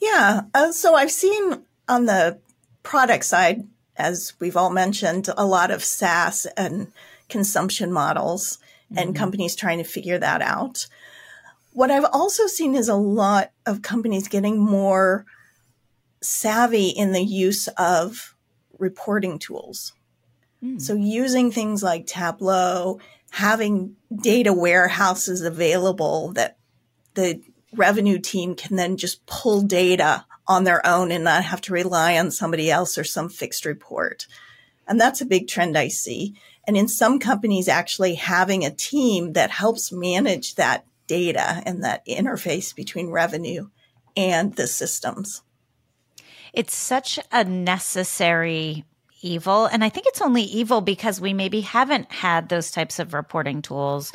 Yeah. 0.00 0.42
Uh, 0.54 0.72
so 0.72 0.94
I've 0.94 1.10
seen 1.10 1.62
on 1.88 2.06
the 2.06 2.38
product 2.82 3.24
side, 3.24 3.66
as 3.96 4.32
we've 4.38 4.56
all 4.56 4.70
mentioned, 4.70 5.28
a 5.36 5.46
lot 5.46 5.70
of 5.70 5.84
SaaS 5.84 6.46
and 6.56 6.92
consumption 7.28 7.92
models 7.92 8.58
mm-hmm. 8.86 8.98
and 8.98 9.16
companies 9.16 9.56
trying 9.56 9.78
to 9.78 9.84
figure 9.84 10.18
that 10.18 10.42
out. 10.42 10.86
What 11.72 11.90
I've 11.90 12.06
also 12.12 12.46
seen 12.46 12.74
is 12.74 12.88
a 12.88 12.94
lot 12.94 13.52
of 13.66 13.82
companies 13.82 14.28
getting 14.28 14.58
more 14.58 15.24
savvy 16.20 16.88
in 16.88 17.12
the 17.12 17.22
use 17.22 17.68
of 17.78 18.34
reporting 18.78 19.38
tools. 19.38 19.92
Mm. 20.62 20.80
So 20.80 20.94
using 20.94 21.50
things 21.50 21.82
like 21.82 22.06
Tableau, 22.06 23.00
having 23.30 23.96
data 24.14 24.52
warehouses 24.52 25.42
available 25.42 26.32
that 26.32 26.56
the 27.14 27.40
revenue 27.72 28.18
team 28.18 28.54
can 28.54 28.76
then 28.76 28.96
just 28.96 29.24
pull 29.26 29.62
data 29.62 30.24
on 30.50 30.64
their 30.64 30.84
own 30.84 31.12
and 31.12 31.22
not 31.22 31.44
have 31.44 31.60
to 31.60 31.72
rely 31.72 32.18
on 32.18 32.28
somebody 32.32 32.72
else 32.72 32.98
or 32.98 33.04
some 33.04 33.28
fixed 33.28 33.64
report. 33.64 34.26
And 34.88 35.00
that's 35.00 35.20
a 35.20 35.26
big 35.26 35.46
trend 35.46 35.78
I 35.78 35.86
see. 35.86 36.34
And 36.66 36.76
in 36.76 36.88
some 36.88 37.20
companies, 37.20 37.68
actually 37.68 38.16
having 38.16 38.64
a 38.64 38.74
team 38.74 39.34
that 39.34 39.52
helps 39.52 39.92
manage 39.92 40.56
that 40.56 40.84
data 41.06 41.62
and 41.64 41.84
that 41.84 42.04
interface 42.04 42.74
between 42.74 43.10
revenue 43.10 43.68
and 44.16 44.56
the 44.56 44.66
systems. 44.66 45.42
It's 46.52 46.74
such 46.74 47.20
a 47.30 47.44
necessary 47.44 48.84
evil. 49.22 49.66
And 49.66 49.84
I 49.84 49.88
think 49.88 50.08
it's 50.08 50.20
only 50.20 50.42
evil 50.42 50.80
because 50.80 51.20
we 51.20 51.32
maybe 51.32 51.60
haven't 51.60 52.10
had 52.10 52.48
those 52.48 52.72
types 52.72 52.98
of 52.98 53.14
reporting 53.14 53.62
tools 53.62 54.12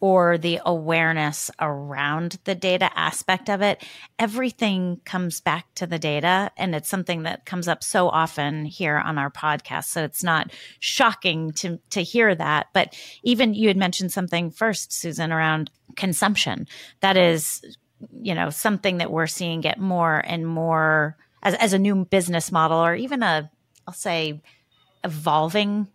or 0.00 0.38
the 0.38 0.60
awareness 0.64 1.50
around 1.60 2.38
the 2.44 2.54
data 2.54 2.90
aspect 2.94 3.50
of 3.50 3.62
it, 3.62 3.82
everything 4.18 5.00
comes 5.04 5.40
back 5.40 5.66
to 5.74 5.86
the 5.86 5.98
data. 5.98 6.50
And 6.56 6.74
it's 6.74 6.88
something 6.88 7.24
that 7.24 7.46
comes 7.46 7.66
up 7.66 7.82
so 7.82 8.08
often 8.08 8.64
here 8.64 8.96
on 8.96 9.18
our 9.18 9.30
podcast. 9.30 9.84
So 9.86 10.04
it's 10.04 10.22
not 10.22 10.52
shocking 10.78 11.52
to, 11.54 11.80
to 11.90 12.02
hear 12.02 12.34
that. 12.34 12.68
But 12.72 12.96
even 13.24 13.54
you 13.54 13.68
had 13.68 13.76
mentioned 13.76 14.12
something 14.12 14.50
first, 14.50 14.92
Susan, 14.92 15.32
around 15.32 15.70
consumption. 15.96 16.68
That 17.00 17.16
is, 17.16 17.60
you 18.22 18.34
know, 18.34 18.50
something 18.50 18.98
that 18.98 19.10
we're 19.10 19.26
seeing 19.26 19.60
get 19.60 19.80
more 19.80 20.22
and 20.24 20.46
more 20.46 21.16
as, 21.42 21.54
as 21.54 21.72
a 21.72 21.78
new 21.78 22.04
business 22.04 22.52
model 22.52 22.78
or 22.78 22.94
even 22.94 23.24
a, 23.24 23.50
I'll 23.86 23.94
say, 23.94 24.40
evolving 25.02 25.88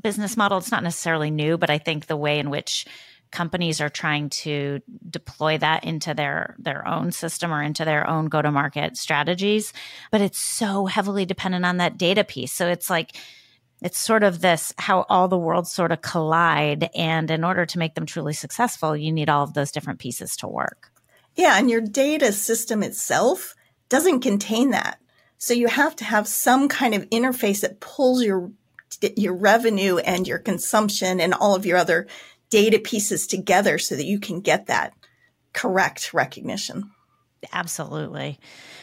business 0.00 0.36
model. 0.36 0.58
It's 0.58 0.72
not 0.72 0.82
necessarily 0.82 1.30
new, 1.30 1.56
but 1.56 1.70
I 1.70 1.78
think 1.78 2.06
the 2.06 2.16
way 2.16 2.40
in 2.40 2.50
which 2.50 2.86
companies 3.34 3.80
are 3.80 3.90
trying 3.90 4.30
to 4.30 4.80
deploy 5.10 5.58
that 5.58 5.84
into 5.84 6.14
their 6.14 6.54
their 6.58 6.86
own 6.88 7.12
system 7.12 7.52
or 7.52 7.62
into 7.62 7.84
their 7.84 8.08
own 8.08 8.26
go 8.26 8.40
to 8.40 8.50
market 8.50 8.96
strategies 8.96 9.72
but 10.10 10.20
it's 10.20 10.38
so 10.38 10.86
heavily 10.86 11.26
dependent 11.26 11.64
on 11.64 11.78
that 11.78 11.98
data 11.98 12.24
piece. 12.24 12.52
So 12.52 12.68
it's 12.68 12.88
like 12.88 13.16
it's 13.82 13.98
sort 13.98 14.22
of 14.22 14.40
this 14.40 14.72
how 14.78 15.04
all 15.08 15.28
the 15.28 15.36
worlds 15.36 15.72
sort 15.72 15.92
of 15.92 16.00
collide 16.00 16.88
and 16.94 17.30
in 17.30 17.44
order 17.44 17.66
to 17.66 17.78
make 17.78 17.94
them 17.94 18.06
truly 18.06 18.32
successful 18.32 18.96
you 18.96 19.12
need 19.12 19.28
all 19.28 19.44
of 19.44 19.54
those 19.54 19.72
different 19.72 19.98
pieces 19.98 20.36
to 20.38 20.48
work. 20.48 20.90
Yeah 21.34 21.58
and 21.58 21.70
your 21.70 21.80
data 21.80 22.32
system 22.32 22.82
itself 22.82 23.54
doesn't 23.88 24.20
contain 24.20 24.70
that. 24.70 24.98
So 25.38 25.52
you 25.52 25.66
have 25.68 25.96
to 25.96 26.04
have 26.04 26.26
some 26.26 26.68
kind 26.68 26.94
of 26.94 27.10
interface 27.10 27.60
that 27.60 27.80
pulls 27.80 28.22
your 28.22 28.50
your 29.16 29.34
revenue 29.34 29.98
and 29.98 30.26
your 30.26 30.38
consumption 30.38 31.20
and 31.20 31.34
all 31.34 31.56
of 31.56 31.66
your 31.66 31.76
other 31.76 32.06
data 32.50 32.78
pieces 32.78 33.26
together 33.26 33.78
so 33.78 33.96
that 33.96 34.06
you 34.06 34.18
can 34.18 34.40
get 34.40 34.66
that 34.66 34.94
correct 35.52 36.12
recognition. 36.14 36.90
Absolutely. 37.52 38.38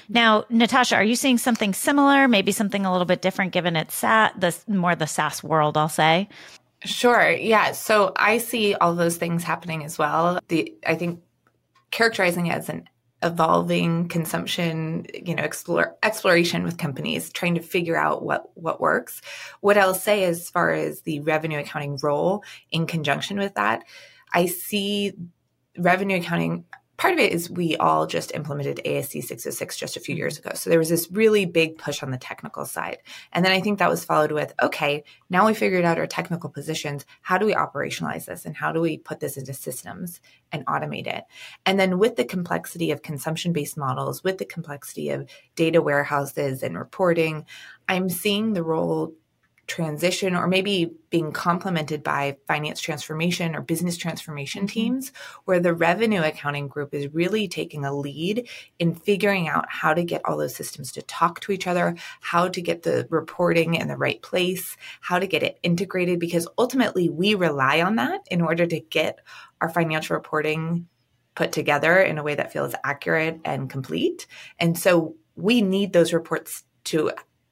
Now, 0.09 0.45
Natasha, 0.49 0.95
are 0.95 1.03
you 1.03 1.15
seeing 1.15 1.37
something 1.37 1.73
similar? 1.73 2.27
Maybe 2.27 2.51
something 2.51 2.85
a 2.85 2.91
little 2.91 3.05
bit 3.05 3.21
different, 3.21 3.53
given 3.53 3.75
it's 3.75 3.95
SaaS, 3.95 4.31
the 4.37 4.55
more 4.67 4.95
the 4.95 5.07
SaaS 5.07 5.43
world, 5.43 5.77
I'll 5.77 5.89
say. 5.89 6.27
Sure. 6.83 7.31
Yeah. 7.31 7.71
So 7.71 8.11
I 8.15 8.39
see 8.39 8.75
all 8.75 8.95
those 8.95 9.17
things 9.17 9.43
happening 9.43 9.83
as 9.83 9.97
well. 9.97 10.39
The 10.47 10.73
I 10.85 10.95
think 10.95 11.21
characterizing 11.91 12.47
it 12.47 12.53
as 12.53 12.69
an 12.69 12.87
evolving 13.23 14.07
consumption, 14.07 15.05
you 15.13 15.35
know, 15.35 15.43
explore, 15.43 15.95
exploration 16.03 16.63
with 16.63 16.77
companies, 16.77 17.31
trying 17.31 17.55
to 17.55 17.61
figure 17.61 17.97
out 17.97 18.23
what 18.23 18.49
what 18.55 18.81
works. 18.81 19.21
What 19.61 19.77
I'll 19.77 19.93
say 19.93 20.23
as 20.23 20.49
far 20.49 20.71
as 20.71 21.01
the 21.01 21.19
revenue 21.21 21.59
accounting 21.59 21.97
role 22.01 22.43
in 22.71 22.87
conjunction 22.87 23.37
with 23.37 23.55
that, 23.55 23.83
I 24.33 24.47
see 24.47 25.13
revenue 25.77 26.17
accounting 26.17 26.65
part 27.01 27.15
of 27.15 27.20
it 27.20 27.31
is 27.31 27.50
we 27.50 27.75
all 27.77 28.05
just 28.05 28.31
implemented 28.36 28.79
ASC 28.86 29.24
606 29.24 29.75
just 29.75 29.98
a 29.98 30.00
few 30.00 30.15
years 30.15 30.38
mm-hmm. 30.38 30.50
ago. 30.50 30.55
So 30.55 30.70
there 30.70 30.77
was 30.77 30.89
this 30.89 31.10
really 31.10 31.48
big 31.48 31.79
push 31.79 32.03
on 32.03 32.12
the 32.12 32.17
technical 32.20 32.63
side. 32.63 33.00
And 33.34 33.43
then 33.43 33.51
I 33.51 33.60
think 33.60 33.79
that 33.79 33.89
was 33.89 34.05
followed 34.05 34.31
with 34.31 34.53
okay, 34.62 35.03
now 35.27 35.48
we 35.48 35.55
figured 35.55 35.84
out 35.84 35.98
our 35.98 36.05
technical 36.05 36.51
positions. 36.51 37.08
How 37.24 37.39
do 37.39 37.48
we 37.48 37.55
operationalize 37.55 38.25
this 38.25 38.46
and 38.46 38.55
how 38.55 38.72
do 38.72 38.79
we 38.79 39.00
put 39.00 39.20
this 39.20 39.36
into 39.36 39.51
systems 39.51 40.22
and 40.51 40.63
automate 40.67 41.08
it? 41.08 41.24
And 41.65 41.79
then 41.79 41.98
with 41.98 42.17
the 42.17 42.24
complexity 42.24 42.91
of 42.91 43.01
consumption 43.01 43.51
based 43.51 43.77
models, 43.77 44.24
with 44.24 44.38
the 44.38 44.46
complexity 44.46 45.10
of 45.10 45.27
data 45.55 45.81
warehouses 45.81 46.62
and 46.62 46.77
reporting, 46.77 47.48
I'm 47.89 48.10
seeing 48.10 48.53
the 48.53 48.63
role 48.63 49.15
transition 49.67 50.35
or 50.35 50.47
maybe 50.47 50.91
being 51.09 51.31
complemented 51.31 52.03
by 52.03 52.35
finance 52.47 52.81
transformation 52.81 53.55
or 53.55 53.61
business 53.61 53.95
transformation 53.95 54.63
mm-hmm. 54.63 54.73
teams 54.73 55.11
where 55.45 55.59
the 55.59 55.73
revenue 55.73 56.21
accounting 56.21 56.67
group 56.67 56.93
is 56.93 57.13
really 57.13 57.47
taking 57.47 57.85
a 57.85 57.93
lead 57.93 58.49
in 58.79 58.93
figuring 58.93 59.47
out 59.47 59.65
how 59.69 59.93
to 59.93 60.03
get 60.03 60.21
all 60.25 60.37
those 60.37 60.55
systems 60.55 60.91
to 60.91 61.01
talk 61.03 61.39
to 61.39 61.51
each 61.51 61.67
other, 61.67 61.95
how 62.19 62.47
to 62.47 62.61
get 62.61 62.83
the 62.83 63.07
reporting 63.09 63.75
in 63.75 63.87
the 63.87 63.97
right 63.97 64.21
place, 64.21 64.75
how 64.99 65.19
to 65.19 65.27
get 65.27 65.43
it 65.43 65.59
integrated 65.63 66.19
because 66.19 66.47
ultimately 66.57 67.09
we 67.09 67.35
rely 67.35 67.81
on 67.81 67.95
that 67.95 68.21
in 68.29 68.41
order 68.41 68.65
to 68.65 68.79
get 68.79 69.19
our 69.61 69.69
financial 69.69 70.15
reporting 70.15 70.87
put 71.35 71.51
together 71.51 71.99
in 71.99 72.17
a 72.17 72.23
way 72.23 72.35
that 72.35 72.51
feels 72.51 72.75
accurate 72.83 73.39
and 73.45 73.69
complete. 73.69 74.27
And 74.59 74.77
so 74.77 75.15
we 75.35 75.61
need 75.61 75.93
those 75.93 76.13
reports 76.13 76.63
to 76.85 77.11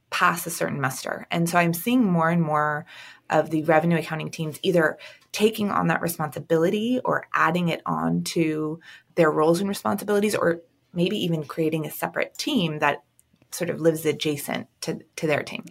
pass 0.09 0.45
a 0.45 0.49
certain 0.49 0.81
muster. 0.81 1.27
And 1.31 1.49
so 1.49 1.57
I'm 1.57 1.73
seeing 1.73 2.03
more 2.03 2.29
and 2.29 2.41
more 2.41 2.85
of 3.29 3.49
the 3.49 3.63
revenue 3.63 3.97
accounting 3.97 4.31
teams 4.31 4.59
either 4.63 4.97
taking 5.31 5.69
on 5.69 5.87
that 5.87 6.01
responsibility 6.01 6.99
or 7.05 7.27
adding 7.33 7.69
it 7.69 7.81
on 7.85 8.23
to 8.23 8.79
their 9.15 9.29
roles 9.29 9.59
and 9.59 9.69
responsibilities 9.69 10.35
or 10.35 10.61
maybe 10.93 11.17
even 11.17 11.43
creating 11.43 11.85
a 11.85 11.91
separate 11.91 12.35
team 12.37 12.79
that 12.79 13.03
sort 13.51 13.69
of 13.69 13.81
lives 13.81 14.05
adjacent 14.05 14.67
to, 14.81 14.99
to 15.15 15.27
their 15.27 15.43
team. 15.43 15.65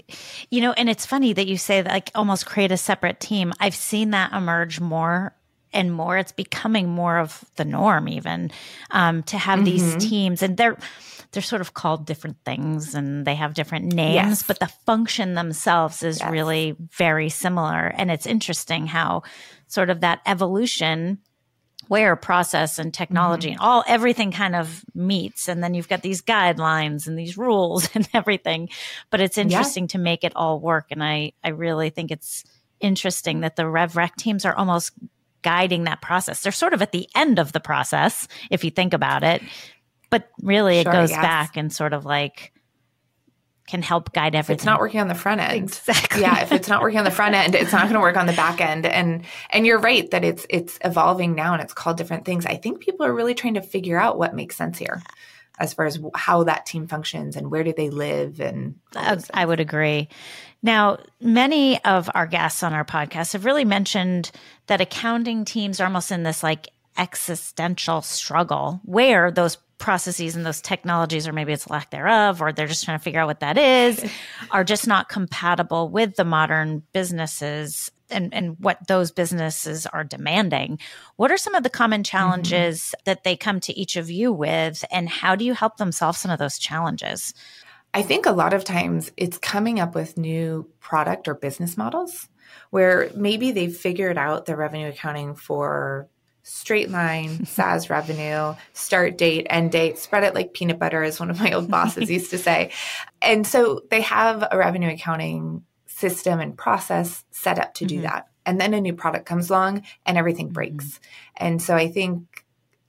You 0.51 0.61
know, 0.61 0.73
and 0.73 0.89
it's 0.89 1.07
funny 1.07 1.33
that 1.33 1.47
you 1.47 1.57
say 1.57 1.83
that 1.83 1.93
like 1.93 2.11
almost 2.15 2.47
create 2.47 2.73
a 2.73 2.77
separate 2.77 3.21
team. 3.21 3.53
I've 3.61 3.75
seen 3.75 4.11
that 4.11 4.33
emerge 4.33 4.81
more 4.81 5.35
and 5.73 5.93
more. 5.93 6.17
It's 6.19 6.33
becoming 6.33 6.89
more 6.89 7.19
of 7.19 7.45
the 7.57 7.65
norm 7.65 8.09
even 8.09 8.51
um, 8.91 9.23
to 9.25 9.39
have 9.39 9.61
mm-hmm. 9.61 9.65
these 9.65 9.97
teams 9.97 10.43
and 10.43 10.57
they're 10.57 10.79
they're 11.33 11.43
sort 11.43 11.61
of 11.61 11.75
called 11.75 12.07
different 12.07 12.39
things 12.45 12.95
and 12.95 13.27
they 13.27 13.35
have 13.35 13.53
different 13.53 13.93
names, 13.93 14.15
yes. 14.15 14.43
but 14.43 14.61
the 14.61 14.67
function 14.87 15.35
themselves 15.35 16.03
is 16.03 16.21
yes. 16.21 16.31
really 16.31 16.75
very 16.97 17.29
similar. 17.29 17.93
And 17.97 18.11
it's 18.11 18.27
interesting 18.27 18.87
how 18.87 19.25
sort 19.67 19.91
of 19.91 20.01
that 20.01 20.21
evolution 20.25 21.19
where 21.89 22.17
process 22.17 22.79
and 22.79 22.93
technology 22.93 23.49
mm-hmm. 23.49 23.61
and 23.61 23.61
all 23.61 23.85
everything 23.87 24.31
kind 24.31 24.55
of 24.55 24.85
meets 24.95 25.49
and 25.49 25.63
then 25.63 25.75
you've 25.75 25.89
got 25.89 26.03
these 26.03 26.23
guidelines 26.23 27.07
and 27.07 27.19
these 27.19 27.39
rules 27.39 27.89
and 27.95 28.09
everything 28.13 28.69
but 29.11 29.21
it's 29.21 29.39
interesting 29.39 29.85
yeah. 29.85 29.89
to 29.89 29.99
make 29.99 30.23
it 30.23 30.33
all 30.37 30.61
work 30.61 30.87
and 30.91 31.03
i 31.03 31.33
i 31.43 31.49
really 31.49 31.89
think 31.89 32.11
it's 32.11 32.45
interesting 32.81 33.41
that 33.41 33.57
the 33.57 33.67
rev 33.67 33.97
rec 33.97 34.15
teams 34.17 34.45
are 34.45 34.55
almost 34.55 34.93
guiding 35.49 35.85
that 35.85 36.03
process 36.03 36.43
they're 36.43 36.53
sort 36.53 36.75
of 36.75 36.83
at 36.83 36.93
the 36.93 37.09
end 37.15 37.39
of 37.39 37.53
the 37.53 37.61
process 37.61 38.29
if 38.51 38.65
you 38.65 38.71
think 38.71 38.93
about 38.93 39.23
it 39.23 39.41
but 40.11 40.31
really, 40.43 40.83
sure, 40.83 40.93
it 40.93 40.95
goes 40.95 41.11
yes. 41.11 41.21
back 41.21 41.57
and 41.57 41.73
sort 41.73 41.93
of 41.93 42.05
like 42.05 42.53
can 43.67 43.83
help 43.83 44.13
guide 44.15 44.35
everything. 44.35 44.55
It's 44.55 44.65
not 44.65 44.81
working 44.81 45.01
on 45.01 45.09
the 45.09 45.15
front 45.15 45.43
end. 45.43 45.57
Exactly. 45.63 46.23
yeah, 46.23 46.41
if 46.41 46.53
it's 46.53 46.69
not 46.69 46.81
working 46.81 46.99
on 46.99 47.05
the 47.05 47.11
front 47.11 47.35
end, 47.35 47.55
it's 47.55 47.73
not 47.73 47.83
going 47.83 47.95
to 47.95 48.01
work 48.01 48.17
on 48.17 48.27
the 48.27 48.33
back 48.33 48.61
end. 48.61 48.87
And 48.87 49.25
and 49.51 49.67
you're 49.67 49.79
right 49.79 50.11
that 50.11 50.25
it's 50.25 50.47
it's 50.49 50.79
evolving 50.85 51.35
now 51.35 51.53
and 51.53 51.63
it's 51.63 51.75
called 51.75 51.99
different 51.99 52.25
things. 52.25 52.47
I 52.47 52.57
think 52.57 52.81
people 52.81 53.05
are 53.05 53.13
really 53.13 53.35
trying 53.35 53.55
to 53.55 53.63
figure 53.63 53.99
out 53.99 54.19
what 54.19 54.35
makes 54.35 54.57
sense 54.57 54.79
here 54.79 55.03
as 55.59 55.75
far 55.75 55.87
as 55.87 55.99
how 56.15 56.45
that 56.45 56.67
team 56.67 56.87
functions 56.87 57.37
and 57.37 57.51
where 57.51 57.65
do 57.65 57.73
they 57.77 57.91
live 57.91 58.41
and 58.41 58.77
I 59.35 59.45
would 59.45 59.61
agree. 59.61 60.09
Now, 60.63 60.99
many 61.21 61.83
of 61.85 62.11
our 62.15 62.27
guests 62.27 62.63
on 62.63 62.73
our 62.73 62.85
podcast 62.85 63.33
have 63.33 63.45
really 63.45 63.65
mentioned 63.65 64.31
that 64.67 64.81
accounting 64.81 65.45
teams 65.45 65.81
are 65.81 65.85
almost 65.85 66.11
in 66.11 66.23
this 66.23 66.43
like 66.43 66.69
existential 66.97 68.03
struggle 68.03 68.81
where 68.85 69.31
those 69.31 69.57
processes 69.79 70.35
and 70.35 70.45
those 70.45 70.61
technologies, 70.61 71.29
or 71.29 71.33
maybe 71.33 71.53
it's 71.53 71.71
lack 71.71 71.91
thereof, 71.91 72.43
or 72.43 72.53
they're 72.53 72.67
just 72.67 72.85
trying 72.85 72.99
to 72.99 73.03
figure 73.03 73.21
out 73.21 73.29
what 73.29 73.41
that 73.41 73.57
is, 73.57 74.05
are 74.51 74.65
just 74.65 74.87
not 74.87 75.09
compatible 75.09 75.89
with 75.89 76.17
the 76.17 76.25
modern 76.25 76.83
businesses 76.93 77.91
and, 78.11 78.33
and 78.35 78.57
what 78.59 78.87
those 78.87 79.11
businesses 79.11 79.87
are 79.87 80.05
demanding. 80.05 80.79
What 81.17 81.31
are 81.31 81.37
some 81.37 81.55
of 81.55 81.63
the 81.63 81.71
common 81.71 82.01
mm-hmm. 82.01 82.17
challenges 82.17 82.81
mm-hmm. 82.81 83.03
that 83.05 83.25
they 83.25 83.37
come 83.37 83.61
to 83.61 83.79
each 83.79 83.97
of 83.97 84.11
you 84.11 84.33
with, 84.33 84.85
and 84.91 85.09
how 85.09 85.37
do 85.37 85.45
you 85.45 85.55
help 85.55 85.77
them 85.77 85.93
solve 85.93 86.17
some 86.17 86.31
of 86.31 86.39
those 86.39 86.59
challenges? 86.59 87.35
I 87.95 88.03
think 88.03 88.27
a 88.27 88.33
lot 88.33 88.53
of 88.53 88.65
times 88.65 89.11
it's 89.17 89.39
coming 89.39 89.81
up 89.81 89.95
with 89.95 90.19
new 90.19 90.69
product 90.81 91.27
or 91.27 91.35
business 91.35 91.77
models 91.77 92.29
where 92.71 93.11
maybe 93.15 93.51
they've 93.51 93.75
figured 93.75 94.19
out 94.19 94.47
the 94.47 94.57
revenue 94.57 94.89
accounting 94.89 95.35
for 95.35 96.09
straight 96.43 96.91
line 96.91 97.45
SaaS 97.47 97.91
revenue, 97.91 98.55
start 98.73 99.19
date, 99.19 99.47
end 99.51 99.73
date, 99.73 99.99
spread 99.99 100.25
it 100.25 100.35
like 100.35 100.55
peanut 100.55 100.79
butter, 100.79 101.03
as 101.03 101.21
one 101.21 101.31
of 101.31 101.41
my 101.41 101.53
old 101.53 101.71
bosses 101.71 102.11
used 102.11 102.31
to 102.31 102.39
say. 102.39 102.73
And 103.23 103.47
so 103.47 103.83
they 103.91 104.03
have 104.03 104.47
a 104.51 104.59
revenue 104.59 104.93
accounting 104.93 105.63
system 105.99 106.39
and 106.41 106.57
process 106.57 107.25
set 107.31 107.59
up 107.59 107.75
to 107.75 107.85
do 107.85 107.97
mm-hmm. 107.97 108.05
that. 108.05 108.29
And 108.47 108.61
then 108.61 108.73
a 108.73 108.81
new 108.81 108.95
product 108.95 109.27
comes 109.27 109.51
along 109.51 109.83
and 110.07 110.17
everything 110.17 110.47
mm-hmm. 110.47 110.55
breaks. 110.55 111.01
And 111.37 111.61
so 111.61 111.75
I 111.75 111.89
think 111.89 112.45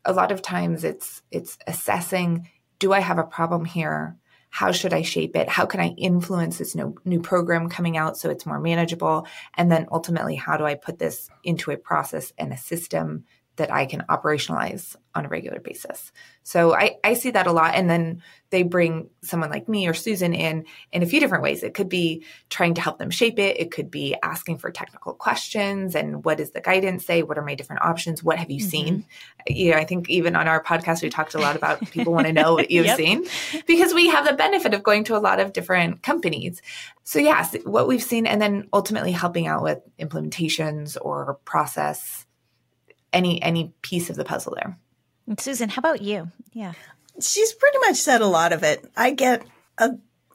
a 0.05 0.13
lot 0.13 0.31
of 0.31 0.41
times 0.41 0.83
it's 0.83 1.21
it's 1.31 1.57
assessing 1.67 2.47
do 2.79 2.93
I 2.93 3.01
have 3.01 3.19
a 3.19 3.23
problem 3.23 3.65
here? 3.65 4.15
How 4.51 4.71
should 4.71 4.93
I 4.93 5.01
shape 5.01 5.35
it? 5.35 5.49
How 5.49 5.65
can 5.65 5.81
I 5.81 5.89
influence 5.89 6.57
this 6.57 6.75
new, 6.75 6.95
new 7.03 7.19
program 7.19 7.69
coming 7.69 7.97
out 7.97 8.17
so 8.17 8.29
it's 8.29 8.45
more 8.45 8.59
manageable? 8.59 9.27
And 9.55 9.69
then 9.69 9.87
ultimately, 9.91 10.35
how 10.35 10.55
do 10.55 10.63
I 10.63 10.75
put 10.75 10.97
this 10.97 11.29
into 11.43 11.71
a 11.71 11.77
process 11.77 12.31
and 12.37 12.53
a 12.53 12.57
system 12.57 13.25
that 13.59 13.71
I 13.71 13.85
can 13.85 14.03
operationalize 14.09 14.95
on 15.15 15.25
a 15.25 15.29
regular 15.29 15.59
basis. 15.59 16.11
So 16.43 16.73
I, 16.73 16.95
I 17.03 17.13
see 17.13 17.31
that 17.31 17.45
a 17.45 17.51
lot. 17.51 17.75
And 17.75 17.89
then 17.89 18.23
they 18.51 18.63
bring 18.63 19.09
someone 19.21 19.49
like 19.49 19.67
me 19.67 19.87
or 19.87 19.93
Susan 19.93 20.33
in 20.33 20.65
in 20.91 21.03
a 21.03 21.05
few 21.05 21.19
different 21.19 21.43
ways. 21.43 21.61
It 21.61 21.73
could 21.73 21.89
be 21.89 22.23
trying 22.49 22.73
to 22.75 22.81
help 22.81 22.97
them 22.97 23.09
shape 23.09 23.37
it. 23.37 23.59
It 23.59 23.71
could 23.71 23.91
be 23.91 24.15
asking 24.23 24.57
for 24.57 24.71
technical 24.71 25.13
questions 25.13 25.93
and 25.93 26.23
what 26.25 26.37
does 26.37 26.51
the 26.51 26.61
guidance 26.61 27.05
say? 27.05 27.21
What 27.21 27.37
are 27.37 27.43
my 27.43 27.53
different 27.53 27.83
options? 27.83 28.23
What 28.23 28.39
have 28.39 28.49
you 28.49 28.59
mm-hmm. 28.59 28.69
seen? 28.69 29.05
You 29.47 29.71
know, 29.71 29.77
I 29.77 29.85
think 29.85 30.09
even 30.09 30.35
on 30.35 30.47
our 30.47 30.63
podcast, 30.63 31.03
we 31.03 31.09
talked 31.09 31.35
a 31.35 31.39
lot 31.39 31.55
about 31.55 31.81
people 31.91 32.13
want 32.13 32.27
to 32.27 32.33
know 32.33 32.53
what 32.53 32.71
you've 32.71 32.85
yep. 32.85 32.97
seen 32.97 33.27
because 33.67 33.93
we 33.93 34.09
have 34.09 34.25
the 34.25 34.33
benefit 34.33 34.73
of 34.73 34.83
going 34.83 35.03
to 35.05 35.17
a 35.17 35.19
lot 35.19 35.39
of 35.39 35.53
different 35.53 36.01
companies. 36.01 36.61
So 37.03 37.19
yes, 37.19 37.55
what 37.65 37.87
we've 37.87 38.03
seen 38.03 38.25
and 38.25 38.41
then 38.41 38.69
ultimately 38.73 39.11
helping 39.11 39.47
out 39.47 39.63
with 39.63 39.79
implementations 39.99 40.97
or 40.99 41.39
process 41.45 42.25
any 43.13 43.41
any 43.41 43.73
piece 43.81 44.09
of 44.09 44.15
the 44.15 44.25
puzzle 44.25 44.55
there. 44.55 44.77
Susan, 45.37 45.69
how 45.69 45.79
about 45.79 46.01
you? 46.01 46.31
Yeah. 46.53 46.73
She's 47.21 47.53
pretty 47.53 47.77
much 47.79 47.97
said 47.97 48.21
a 48.21 48.27
lot 48.27 48.53
of 48.53 48.63
it. 48.63 48.89
I 48.95 49.11
get 49.11 49.43
a, 49.77 49.91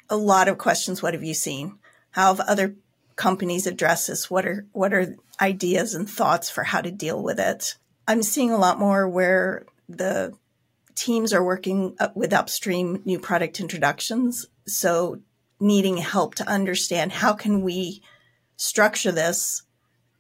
a 0.09 0.17
lot 0.17 0.49
of 0.49 0.59
questions. 0.59 1.03
What 1.03 1.15
have 1.15 1.25
you 1.25 1.35
seen? 1.35 1.79
How 2.11 2.35
have 2.35 2.47
other 2.47 2.77
companies 3.17 3.67
addressed 3.67 4.09
this? 4.09 4.31
What 4.31 4.47
are, 4.47 4.67
what 4.73 4.93
are 4.95 5.17
ideas 5.41 5.95
and 5.95 6.09
thoughts 6.09 6.51
for 6.51 6.63
how 6.63 6.81
to 6.81 6.91
deal 6.91 7.23
with 7.23 7.41
it? 7.41 7.77
I'm 8.07 8.23
seeing 8.23 8.53
a 8.53 8.59
lot 8.59 8.79
more 8.79 9.09
where 9.09 9.65
the 9.89 10.35
teams 10.95 11.33
are 11.33 11.43
working 11.43 11.97
with 12.15 12.33
upstream 12.33 13.03
new 13.05 13.19
product 13.19 13.59
introductions. 13.59 14.47
So 14.67 15.21
needing 15.59 15.97
help 15.97 16.37
to 16.37 16.49
understand 16.49 17.11
how 17.13 17.33
can 17.33 17.63
we 17.63 18.03
structure 18.57 19.11
this 19.11 19.63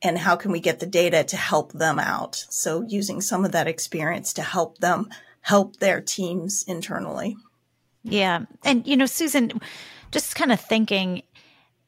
and 0.04 0.18
how 0.18 0.36
can 0.36 0.52
we 0.52 0.60
get 0.60 0.78
the 0.78 0.86
data 0.86 1.24
to 1.24 1.36
help 1.36 1.72
them 1.72 1.98
out? 1.98 2.44
So 2.50 2.82
using 2.82 3.20
some 3.20 3.44
of 3.44 3.52
that 3.52 3.66
experience 3.66 4.32
to 4.34 4.42
help 4.42 4.78
them 4.78 5.08
help 5.40 5.76
their 5.76 6.00
teams 6.00 6.64
internally. 6.68 7.36
Yeah. 8.04 8.44
And, 8.64 8.86
you 8.86 8.96
know, 8.96 9.06
Susan, 9.06 9.60
just 10.10 10.36
kind 10.36 10.52
of 10.52 10.60
thinking 10.60 11.22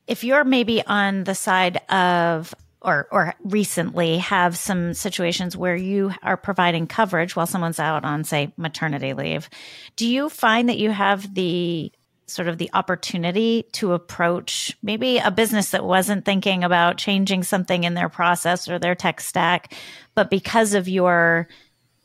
if 0.07 0.25
you're 0.25 0.45
maybe 0.45 0.85
on 0.85 1.25
the 1.25 1.35
side 1.35 1.77
of 1.91 2.55
or 2.83 3.09
or 3.11 3.35
recently 3.43 4.19
have 4.19 4.57
some 4.57 4.95
situations 4.95 5.57
where 5.57 5.77
you 5.77 6.13
are 6.23 6.37
providing 6.37 6.87
coverage 6.87 7.35
while 7.35 7.47
someone's 7.47 7.81
out 7.81 8.05
on 8.05 8.23
say 8.23 8.53
maternity 8.57 9.15
leave 9.15 9.49
do 9.97 10.07
you 10.07 10.29
find 10.29 10.69
that 10.69 10.79
you 10.79 10.91
have 10.91 11.35
the 11.35 11.91
sort 12.27 12.49
of 12.49 12.59
the 12.59 12.71
opportunity 12.75 13.65
to 13.73 13.93
approach 13.93 14.77
maybe 14.83 15.19
a 15.19 15.31
business 15.31 15.71
that 15.71 15.85
wasn't 15.85 16.25
thinking 16.25 16.65
about 16.65 16.99
changing 16.99 17.45
something 17.45 17.85
in 17.85 17.95
their 17.95 18.09
process 18.09 18.69
or 18.69 18.79
their 18.79 18.95
tech 18.95 19.21
stack, 19.21 19.73
but 20.15 20.29
because 20.31 20.75
of 20.75 20.89
your 20.89 21.49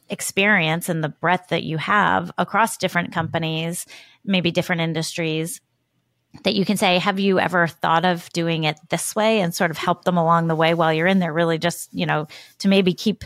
experience 0.10 0.90
and 0.90 1.04
the 1.04 1.10
breadth 1.10 1.50
that 1.50 1.63
you 1.63 1.78
have 1.78 2.32
across 2.38 2.78
different 2.78 3.12
companies, 3.12 3.86
maybe 4.24 4.51
different 4.51 4.82
industries, 4.82 5.62
that 6.44 6.56
you 6.56 6.66
can 6.66 6.78
say, 6.78 6.98
Have 6.98 7.20
you 7.20 7.40
ever 7.40 7.68
thought 7.68 8.06
of 8.06 8.30
doing 8.30 8.63
it 8.63 8.78
this 8.90 9.16
way 9.16 9.42
and 9.42 9.54
sort 9.54 9.72
of 9.72 9.78
help 9.78 10.06
them 10.06 10.18
along 10.18 10.48
the 10.48 10.56
way 10.56 10.74
while 10.74 10.94
you're 10.94 11.08
in 11.08 11.20
there, 11.20 11.34
really 11.34 11.58
just, 11.58 11.94
you 11.94 12.06
know, 12.06 12.28
to 12.60 12.68
maybe 12.68 12.94
keep 12.94 13.24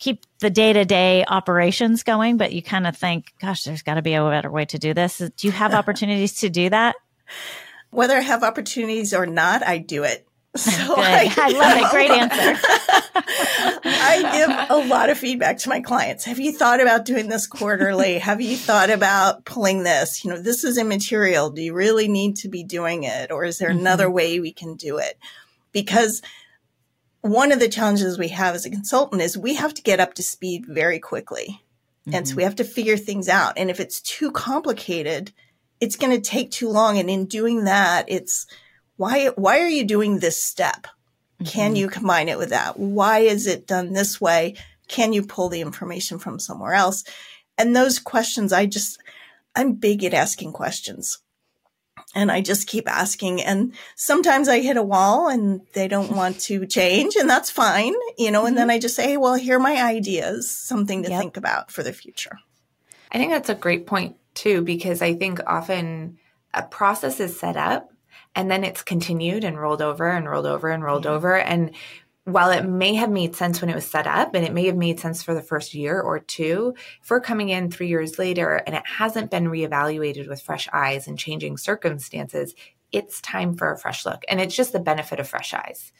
keep 0.00 0.24
the 0.40 0.50
day 0.50 0.72
to 0.72 0.84
day 0.84 1.24
operations 1.28 2.02
going, 2.02 2.38
but 2.38 2.52
you 2.52 2.62
kind 2.62 2.86
of 2.86 2.96
think, 2.96 3.32
gosh, 3.40 3.62
there's 3.62 3.82
got 3.82 3.94
to 3.94 4.02
be 4.02 4.14
a 4.14 4.24
better 4.24 4.50
way 4.50 4.64
to 4.64 4.78
do 4.78 4.92
this. 4.92 5.18
Do 5.18 5.46
you 5.46 5.52
have 5.52 5.74
opportunities 5.80 6.40
to 6.40 6.50
do 6.50 6.70
that? 6.70 6.96
Whether 7.90 8.16
I 8.16 8.20
have 8.20 8.42
opportunities 8.42 9.14
or 9.14 9.26
not, 9.26 9.64
I 9.64 9.78
do 9.78 10.02
it. 10.02 10.26
So 10.56 10.96
I, 10.96 11.32
I, 11.36 11.50
love 11.52 11.78
it. 11.78 11.90
Great 11.92 12.10
answer. 12.10 12.60
I 13.84 14.30
give 14.32 14.66
a 14.68 14.88
lot 14.88 15.08
of 15.08 15.16
feedback 15.16 15.58
to 15.58 15.68
my 15.68 15.80
clients. 15.80 16.24
Have 16.24 16.40
you 16.40 16.50
thought 16.50 16.80
about 16.80 17.04
doing 17.04 17.28
this 17.28 17.46
quarterly? 17.46 18.18
have 18.18 18.40
you 18.40 18.56
thought 18.56 18.90
about 18.90 19.44
pulling 19.44 19.84
this? 19.84 20.24
You 20.24 20.32
know, 20.32 20.42
this 20.42 20.64
is 20.64 20.76
immaterial. 20.76 21.50
Do 21.50 21.62
you 21.62 21.72
really 21.72 22.08
need 22.08 22.34
to 22.38 22.48
be 22.48 22.64
doing 22.64 23.04
it? 23.04 23.30
Or 23.30 23.44
is 23.44 23.58
there 23.58 23.70
mm-hmm. 23.70 23.78
another 23.78 24.10
way 24.10 24.40
we 24.40 24.52
can 24.52 24.74
do 24.74 24.98
it? 24.98 25.18
Because 25.70 26.20
one 27.22 27.52
of 27.52 27.60
the 27.60 27.68
challenges 27.68 28.18
we 28.18 28.28
have 28.28 28.54
as 28.54 28.64
a 28.64 28.70
consultant 28.70 29.22
is 29.22 29.36
we 29.36 29.54
have 29.54 29.74
to 29.74 29.82
get 29.82 30.00
up 30.00 30.14
to 30.14 30.22
speed 30.22 30.64
very 30.66 30.98
quickly. 30.98 31.62
Mm-hmm. 32.06 32.14
And 32.14 32.26
so 32.26 32.32
mm-hmm. 32.32 32.38
we 32.38 32.42
have 32.44 32.56
to 32.56 32.64
figure 32.64 32.96
things 32.96 33.28
out. 33.28 33.54
And 33.56 33.70
if 33.70 33.80
it's 33.80 34.00
too 34.00 34.30
complicated, 34.30 35.32
it's 35.80 35.96
going 35.96 36.12
to 36.12 36.30
take 36.30 36.50
too 36.50 36.68
long. 36.68 36.98
And 36.98 37.10
in 37.10 37.26
doing 37.26 37.64
that, 37.64 38.06
it's 38.08 38.46
why, 38.96 39.28
why 39.28 39.60
are 39.60 39.68
you 39.68 39.84
doing 39.84 40.18
this 40.18 40.42
step? 40.42 40.86
Mm-hmm. 40.86 41.44
Can 41.44 41.76
you 41.76 41.88
combine 41.88 42.28
it 42.28 42.38
with 42.38 42.50
that? 42.50 42.78
Why 42.78 43.20
is 43.20 43.46
it 43.46 43.66
done 43.66 43.92
this 43.92 44.20
way? 44.20 44.56
Can 44.88 45.12
you 45.12 45.22
pull 45.22 45.48
the 45.48 45.60
information 45.60 46.18
from 46.18 46.38
somewhere 46.38 46.74
else? 46.74 47.04
And 47.58 47.76
those 47.76 47.98
questions, 47.98 48.52
I 48.52 48.66
just, 48.66 48.98
I'm 49.54 49.74
big 49.74 50.02
at 50.04 50.14
asking 50.14 50.52
questions 50.52 51.18
and 52.14 52.30
I 52.30 52.40
just 52.40 52.66
keep 52.66 52.88
asking. 52.88 53.42
And 53.42 53.74
sometimes 53.94 54.48
I 54.48 54.60
hit 54.60 54.76
a 54.76 54.82
wall 54.82 55.28
and 55.28 55.60
they 55.72 55.88
don't 55.88 56.12
want 56.16 56.40
to 56.42 56.66
change, 56.66 57.16
and 57.16 57.28
that's 57.28 57.50
fine, 57.50 57.94
you 58.18 58.30
know. 58.30 58.46
And 58.46 58.56
then 58.56 58.64
mm-hmm. 58.64 58.76
I 58.76 58.78
just 58.78 58.96
say, 58.96 59.04
hey, 59.04 59.16
well, 59.16 59.34
here 59.34 59.56
are 59.56 59.60
my 59.60 59.82
ideas, 59.82 60.50
something 60.50 61.02
to 61.02 61.10
yep. 61.10 61.20
think 61.20 61.36
about 61.36 61.70
for 61.70 61.82
the 61.82 61.92
future. 61.92 62.38
I 63.12 63.18
think 63.18 63.32
that's 63.32 63.48
a 63.48 63.54
great 63.54 63.86
point, 63.86 64.16
too, 64.34 64.62
because 64.62 65.02
I 65.02 65.14
think 65.14 65.40
often 65.46 66.18
a 66.54 66.62
process 66.62 67.20
is 67.20 67.38
set 67.38 67.56
up 67.56 67.92
and 68.34 68.50
then 68.50 68.64
it's 68.64 68.82
continued 68.82 69.44
and 69.44 69.60
rolled 69.60 69.82
over 69.82 70.08
and 70.08 70.28
rolled 70.28 70.46
over 70.46 70.68
and 70.68 70.84
rolled 70.84 71.04
yeah. 71.04 71.10
over. 71.10 71.36
And 71.36 71.72
while 72.32 72.50
it 72.50 72.64
may 72.64 72.94
have 72.94 73.10
made 73.10 73.36
sense 73.36 73.60
when 73.60 73.70
it 73.70 73.74
was 73.74 73.86
set 73.86 74.06
up 74.06 74.34
and 74.34 74.44
it 74.44 74.52
may 74.52 74.66
have 74.66 74.76
made 74.76 75.00
sense 75.00 75.22
for 75.22 75.34
the 75.34 75.42
first 75.42 75.74
year 75.74 76.00
or 76.00 76.18
two, 76.18 76.74
if 77.02 77.10
we're 77.10 77.20
coming 77.20 77.48
in 77.48 77.70
three 77.70 77.88
years 77.88 78.18
later 78.18 78.56
and 78.56 78.74
it 78.74 78.86
hasn't 78.86 79.30
been 79.30 79.46
reevaluated 79.46 80.28
with 80.28 80.42
fresh 80.42 80.68
eyes 80.72 81.06
and 81.06 81.18
changing 81.18 81.56
circumstances, 81.56 82.54
it's 82.92 83.20
time 83.20 83.54
for 83.54 83.72
a 83.72 83.78
fresh 83.78 84.04
look. 84.04 84.22
And 84.28 84.40
it's 84.40 84.56
just 84.56 84.72
the 84.72 84.80
benefit 84.80 85.20
of 85.20 85.28
fresh 85.28 85.54
eyes. 85.54 85.92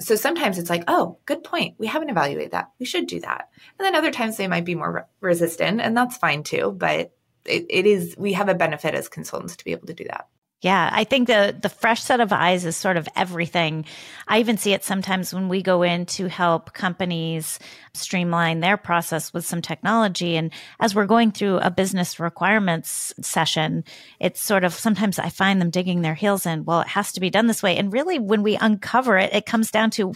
So 0.00 0.14
sometimes 0.14 0.58
it's 0.58 0.70
like, 0.70 0.84
oh, 0.88 1.18
good 1.26 1.42
point. 1.42 1.74
We 1.78 1.86
haven't 1.86 2.10
evaluated 2.10 2.52
that. 2.52 2.70
We 2.78 2.86
should 2.86 3.06
do 3.06 3.20
that. 3.20 3.48
And 3.78 3.84
then 3.84 3.94
other 3.94 4.12
times 4.12 4.36
they 4.36 4.48
might 4.48 4.64
be 4.64 4.74
more 4.74 4.92
re- 4.92 5.02
resistant, 5.20 5.80
and 5.80 5.96
that's 5.96 6.16
fine 6.16 6.44
too. 6.44 6.74
But 6.76 7.12
it, 7.44 7.66
it 7.68 7.86
is, 7.86 8.14
we 8.16 8.34
have 8.34 8.48
a 8.48 8.54
benefit 8.54 8.94
as 8.94 9.08
consultants 9.08 9.56
to 9.56 9.64
be 9.64 9.72
able 9.72 9.88
to 9.88 9.94
do 9.94 10.04
that. 10.04 10.28
Yeah, 10.60 10.90
I 10.92 11.04
think 11.04 11.28
the 11.28 11.56
the 11.60 11.68
fresh 11.68 12.02
set 12.02 12.18
of 12.18 12.32
eyes 12.32 12.64
is 12.64 12.76
sort 12.76 12.96
of 12.96 13.08
everything. 13.14 13.84
I 14.26 14.40
even 14.40 14.58
see 14.58 14.72
it 14.72 14.82
sometimes 14.82 15.32
when 15.32 15.48
we 15.48 15.62
go 15.62 15.84
in 15.84 16.04
to 16.06 16.28
help 16.28 16.72
companies 16.72 17.60
streamline 17.94 18.58
their 18.58 18.76
process 18.76 19.32
with 19.32 19.46
some 19.46 19.62
technology 19.62 20.36
and 20.36 20.50
as 20.80 20.96
we're 20.96 21.06
going 21.06 21.30
through 21.30 21.58
a 21.58 21.70
business 21.70 22.18
requirements 22.18 23.14
session, 23.20 23.84
it's 24.18 24.42
sort 24.42 24.64
of 24.64 24.74
sometimes 24.74 25.20
I 25.20 25.28
find 25.28 25.60
them 25.60 25.70
digging 25.70 26.02
their 26.02 26.14
heels 26.14 26.44
in, 26.44 26.64
well, 26.64 26.80
it 26.80 26.88
has 26.88 27.12
to 27.12 27.20
be 27.20 27.30
done 27.30 27.46
this 27.46 27.62
way. 27.62 27.76
And 27.76 27.92
really 27.92 28.18
when 28.18 28.42
we 28.42 28.56
uncover 28.56 29.16
it, 29.16 29.32
it 29.32 29.46
comes 29.46 29.70
down 29.70 29.90
to 29.92 30.12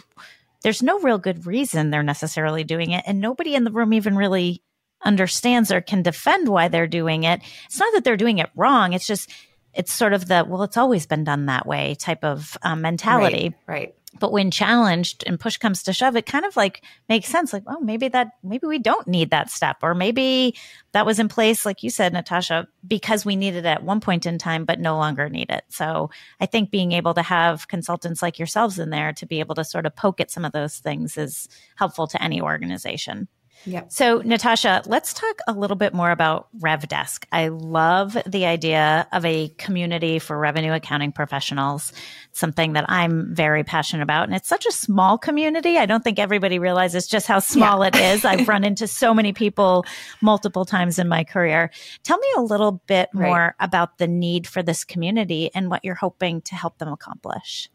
there's 0.65 0.83
no 0.83 0.99
real 0.99 1.19
good 1.19 1.47
reason 1.47 1.91
they're 1.91 2.03
necessarily 2.03 2.65
doing 2.65 2.91
it 2.91 3.05
and 3.07 3.21
nobody 3.21 3.55
in 3.55 3.63
the 3.63 3.71
room 3.71 3.93
even 3.93 4.17
really 4.17 4.61
understands 5.05 5.71
or 5.71 5.81
can 5.81 6.03
defend 6.03 6.49
why 6.49 6.67
they're 6.67 6.89
doing 6.89 7.23
it. 7.23 7.41
It's 7.67 7.79
not 7.79 7.93
that 7.95 8.03
they're 8.03 8.17
doing 8.17 8.39
it 8.39 8.51
wrong, 8.57 8.93
it's 8.93 9.07
just 9.07 9.31
it's 9.75 9.93
sort 9.93 10.13
of 10.13 10.29
the 10.29 10.45
well 10.49 10.63
it's 10.63 10.77
always 10.77 11.07
been 11.07 11.25
done 11.25 11.47
that 11.47 11.67
way 11.67 11.95
type 11.95 12.25
of 12.25 12.57
um, 12.63 12.81
mentality. 12.83 13.55
Right, 13.67 13.77
right, 13.77 13.95
but 14.19 14.33
when 14.33 14.51
challenged 14.51 15.25
and 15.27 15.41
push 15.41 15.57
comes 15.57 15.83
to 15.83 15.93
shove 15.93 16.17
it 16.17 16.27
kind 16.27 16.45
of 16.45 16.57
like 16.57 16.85
makes 17.09 17.29
sense 17.29 17.53
like 17.53 17.63
oh 17.67 17.81
maybe 17.81 18.09
that 18.09 18.33
maybe 18.43 18.67
we 18.67 18.79
don't 18.79 19.09
need 19.09 19.31
that 19.31 19.51
step 19.51 19.79
or 19.83 19.95
maybe 19.95 20.55
that 20.93 21.07
was 21.07 21.19
in 21.19 21.29
place 21.29 21.65
like 21.65 21.83
you 21.83 21.91
said 21.91 22.13
natasha 22.13 22.67
because 22.87 23.25
we 23.25 23.37
needed 23.37 23.65
it 23.65 23.69
at 23.69 23.83
one 23.83 24.01
point 24.01 24.27
in 24.27 24.39
time 24.39 24.65
but 24.65 24.81
no 24.81 24.97
longer 24.97 25.29
need 25.29 25.51
it. 25.51 25.65
So 25.69 26.11
i 26.41 26.47
think 26.47 26.71
being 26.71 26.93
able 26.93 27.15
to 27.15 27.23
have 27.23 27.69
consultants 27.69 28.23
like 28.23 28.39
yourselves 28.39 28.79
in 28.79 28.91
there 28.91 29.13
to 29.15 29.27
be 29.27 29.41
able 29.41 29.55
to 29.55 29.65
sort 29.65 29.87
of 29.87 29.97
poke 29.97 30.21
at 30.21 30.31
some 30.31 30.45
of 30.45 30.53
those 30.53 30.79
things 30.79 31.17
is 31.17 31.49
helpful 31.77 32.07
to 32.09 32.23
any 32.23 32.41
organization 32.41 33.29
yeah. 33.65 33.85
So, 33.89 34.19
Natasha, 34.19 34.83
let's 34.87 35.13
talk 35.13 35.39
a 35.47 35.53
little 35.53 35.77
bit 35.77 35.95
more 35.95 36.11
about 36.11 36.49
RevDesk. 36.59 37.25
I 37.31 37.49
love 37.49 38.17
the 38.27 38.45
idea 38.45 39.07
of 39.13 39.25
a 39.25 39.49
community 39.51 40.19
for 40.19 40.37
revenue 40.39 40.73
accounting 40.73 41.13
professionals, 41.13 41.93
something 42.33 42.73
that 42.73 42.87
I'm 42.89 43.35
very 43.35 43.63
passionate 43.63 44.03
about. 44.03 44.25
And 44.25 44.35
it's 44.35 44.49
such 44.49 44.67
a 44.67 44.73
small 44.73 45.17
community. 45.17 45.79
I 45.79 45.87
don't 45.87 46.03
think 46.03 46.19
everybody 46.19 46.59
realizes 46.59 47.07
just 47.07 47.27
how 47.27 47.39
small 47.39 47.83
yeah. 47.83 47.89
it 47.89 47.97
is. 47.97 48.25
I've 48.25 48.49
run 48.49 48.65
into 48.65 48.87
so 48.87 49.15
many 49.15 49.33
people 49.33 49.85
multiple 50.21 50.65
times 50.65 50.99
in 50.99 51.07
my 51.09 51.23
career. 51.23 51.71
Tell 52.03 52.19
me 52.19 52.29
a 52.37 52.43
little 52.43 52.83
bit 52.87 53.11
right. 53.15 53.29
more 53.29 53.57
about 53.61 53.99
the 53.99 54.09
need 54.09 54.47
for 54.47 54.63
this 54.63 54.83
community 54.85 55.51
and 55.55 55.71
what 55.71 55.85
you're 55.85 55.95
hoping 55.95 56.41
to 56.43 56.55
help 56.57 56.79
them 56.79 56.93
accomplish. 56.93 57.71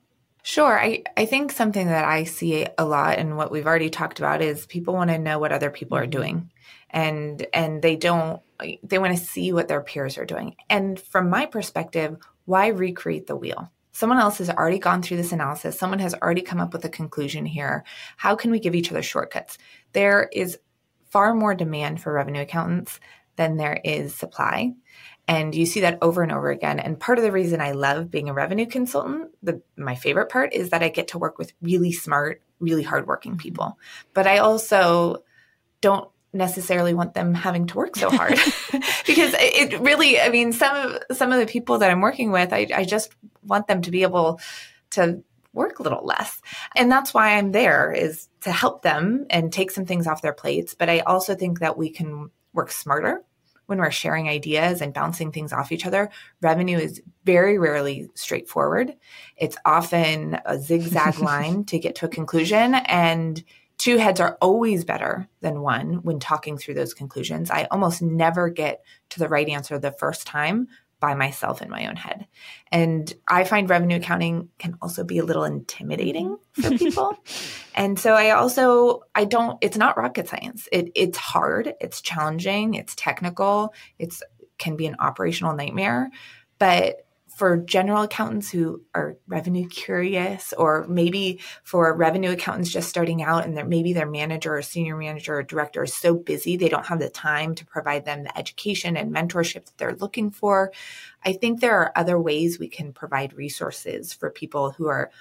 Sure. 0.48 0.80
I, 0.80 1.04
I 1.18 1.26
think 1.26 1.52
something 1.52 1.88
that 1.88 2.06
I 2.06 2.24
see 2.24 2.66
a 2.78 2.86
lot 2.86 3.20
and 3.20 3.36
what 3.36 3.52
we've 3.52 3.68
already 3.68 3.90
talked 3.90 4.20
about 4.20 4.42
is 4.42 4.66
people 4.66 4.94
want 4.94 5.10
to 5.10 5.18
know 5.18 5.40
what 5.40 5.52
other 5.52 5.70
people 5.70 5.98
are 5.98 6.04
mm-hmm. 6.04 6.22
doing 6.22 6.52
and 6.90 7.46
and 7.54 7.82
they 7.82 7.98
don't 7.98 8.42
they 8.82 8.98
want 8.98 9.18
to 9.18 9.22
see 9.22 9.52
what 9.52 9.68
their 9.68 9.82
peers 9.82 10.18
are 10.18 10.24
doing. 10.24 10.56
And 10.70 10.98
from 10.98 11.30
my 11.30 11.48
perspective, 11.48 12.16
why 12.46 12.68
recreate 12.68 13.28
the 13.28 13.36
wheel? 13.36 13.70
Someone 13.92 14.20
else 14.20 14.38
has 14.38 14.50
already 14.50 14.80
gone 14.80 15.02
through 15.02 15.18
this 15.18 15.34
analysis. 15.34 15.78
Someone 15.78 16.00
has 16.00 16.14
already 16.14 16.44
come 16.44 16.62
up 16.62 16.72
with 16.72 16.86
a 16.86 16.90
conclusion 16.90 17.46
here. 17.46 17.84
How 18.16 18.34
can 18.38 18.50
we 18.50 18.62
give 18.62 18.74
each 18.74 18.90
other 18.90 19.04
shortcuts? 19.04 19.58
There 19.92 20.30
is 20.32 20.58
far 21.10 21.34
more 21.34 21.56
demand 21.56 22.02
for 22.02 22.14
revenue 22.14 22.44
accountants 22.44 23.02
than 23.36 23.58
there 23.58 23.82
is 23.84 24.16
supply. 24.16 24.76
And 25.28 25.54
you 25.54 25.66
see 25.66 25.82
that 25.82 25.98
over 26.02 26.24
and 26.24 26.32
over 26.32 26.50
again. 26.50 26.80
And 26.80 27.00
part 27.00 27.18
of 27.18 27.24
the 27.24 27.34
reason 27.34 27.60
I 27.60 27.72
love 27.72 28.10
being 28.10 28.30
a 28.30 28.34
revenue 28.34 28.66
consultant, 28.66 29.32
the, 29.44 29.62
my 29.76 29.96
favorite 29.96 30.30
part 30.30 30.54
is 30.54 30.70
that 30.70 30.84
I 30.84 30.90
get 30.90 31.10
to 31.10 31.18
work 31.18 31.38
with 31.38 31.52
really 31.62 31.92
smart, 31.92 32.42
really 32.60 32.84
hardworking 32.84 33.34
mm-hmm. 33.34 33.40
people. 33.40 33.78
But 34.14 34.26
I 34.26 34.38
also 34.38 35.24
don't 35.82 36.10
necessarily 36.34 36.94
want 36.94 37.14
them 37.14 37.34
having 37.34 37.68
to 37.68 37.78
work 37.78 37.96
so 37.96 38.10
hard 38.10 38.34
because 39.06 39.34
it 39.38 39.80
really 39.80 40.20
i 40.20 40.30
mean 40.30 40.52
some 40.52 40.76
of 40.76 41.18
some 41.18 41.32
of 41.32 41.40
the 41.40 41.46
people 41.46 41.80
that 41.80 41.90
i'm 41.90 42.02
working 42.02 42.32
with 42.32 42.52
I, 42.52 42.68
I 42.74 42.84
just 42.84 43.12
want 43.44 43.68
them 43.68 43.82
to 43.84 43.92
be 43.92 44.04
able 44.04 44.40
to 44.92 45.24
work 45.54 45.80
a 45.80 45.84
little 45.84 46.06
less 46.06 46.42
and 46.76 46.92
that's 46.92 47.14
why 47.14 47.38
i'm 47.38 47.52
there 47.52 47.92
is 47.92 48.28
to 48.42 48.52
help 48.52 48.82
them 48.82 49.26
and 49.30 49.52
take 49.52 49.72
some 49.72 49.86
things 49.86 50.06
off 50.06 50.22
their 50.22 50.34
plates 50.34 50.76
but 50.76 50.90
i 50.90 51.00
also 51.00 51.34
think 51.34 51.60
that 51.60 51.78
we 51.78 51.90
can 51.90 52.30
work 52.54 52.72
smarter 52.72 53.24
when 53.68 53.80
we're 53.80 53.92
sharing 53.92 54.28
ideas 54.28 54.82
and 54.82 54.94
bouncing 54.94 55.32
things 55.32 55.54
off 55.54 55.72
each 55.72 55.86
other 55.86 56.10
revenue 56.42 56.78
is 56.78 57.02
very 57.24 57.58
rarely 57.58 58.10
straightforward 58.16 58.94
it's 59.38 59.58
often 59.66 60.40
a 60.46 60.58
zigzag 60.58 61.20
line 61.20 61.64
to 61.64 61.80
get 61.80 61.96
to 61.96 62.06
a 62.06 62.10
conclusion 62.10 62.76
and 62.76 63.44
two 63.78 63.98
heads 63.98 64.20
are 64.20 64.38
always 64.42 64.84
better 64.84 65.28
than 65.42 65.62
one 65.62 65.96
when 66.04 66.20
talking 66.20 66.58
through 66.58 66.74
those 66.74 66.94
conclusions. 66.94 67.52
I 67.52 67.68
almost 67.72 68.02
never 68.02 68.50
get 68.50 68.84
to 69.10 69.20
the 69.20 69.30
right 69.30 69.48
answer 69.48 69.78
the 69.78 69.92
first 69.92 70.26
time 70.26 70.68
by 71.00 71.14
myself 71.14 71.62
in 71.62 71.70
my 71.70 71.88
own 71.88 71.96
head. 71.96 72.28
And 72.72 73.12
I 73.28 73.44
find 73.44 73.70
revenue 73.70 73.98
accounting 73.98 74.50
can 74.58 74.78
also 74.82 75.04
be 75.04 75.20
a 75.20 75.26
little 75.26 75.44
intimidating 75.44 76.38
for 76.54 76.72
people. 76.78 77.18
and 77.76 78.00
so 78.00 78.14
I 78.14 78.32
also 78.32 79.04
I 79.16 79.26
don't 79.26 79.58
it's 79.62 79.78
not 79.78 79.98
rocket 79.98 80.28
science. 80.28 80.68
It 80.72 80.92
it's 80.96 81.18
hard, 81.18 81.74
it's 81.80 82.02
challenging, 82.02 82.74
it's 82.74 82.96
technical, 82.96 83.74
it's 84.00 84.24
can 84.58 84.76
be 84.76 84.88
an 84.88 84.96
operational 85.00 85.56
nightmare, 85.56 86.10
but 86.60 87.07
for 87.38 87.56
general 87.56 88.02
accountants 88.02 88.50
who 88.50 88.82
are 88.96 89.16
revenue 89.28 89.68
curious, 89.68 90.54
or 90.58 90.88
maybe 90.90 91.40
for 91.64 91.96
revenue 91.96 92.32
accountants 92.32 92.72
just 92.72 92.90
starting 92.90 93.22
out 93.22 93.46
and 93.46 93.70
maybe 93.70 93.94
their 93.94 94.10
manager 94.10 94.58
or 94.58 94.64
senior 94.64 94.98
manager 94.98 95.36
or 95.36 95.44
director 95.44 95.84
is 95.84 95.94
so 95.94 96.16
busy 96.16 96.58
they 96.58 96.68
don't 96.68 96.88
have 96.88 96.98
the 96.98 97.12
time 97.12 97.54
to 97.54 97.64
provide 97.64 98.06
them 98.06 98.24
the 98.24 98.36
education 98.36 98.98
and 98.98 99.14
mentorship 99.14 99.66
that 99.66 99.78
they're 99.78 99.96
looking 99.98 100.32
for. 100.32 100.72
I 101.24 101.34
think 101.34 101.62
there 101.62 101.76
are 101.76 101.96
other 101.96 102.20
ways 102.20 102.58
we 102.58 102.70
can 102.70 102.92
provide 102.92 103.34
resources 103.34 104.14
for 104.14 104.32
people 104.32 104.72
who 104.72 104.88
are 104.88 105.12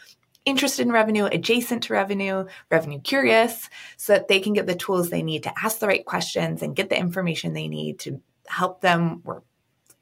interested 0.47 0.87
in 0.87 0.93
revenue, 0.93 1.27
adjacent 1.27 1.83
to 1.83 1.93
revenue, 1.93 2.47
revenue 2.71 3.01
curious, 3.01 3.69
so 3.99 4.15
that 4.15 4.29
they 4.29 4.41
can 4.41 4.55
get 4.55 4.67
the 4.67 4.75
tools 4.75 5.11
they 5.11 5.23
need 5.23 5.43
to 5.43 5.53
ask 5.63 5.81
the 5.81 5.87
right 5.87 6.07
questions 6.07 6.63
and 6.63 6.75
get 6.77 6.89
the 6.89 6.99
information 6.99 7.53
they 7.53 7.69
need 7.69 7.99
to 7.99 8.23
help 8.47 8.81
them 8.81 9.21
work 9.23 9.45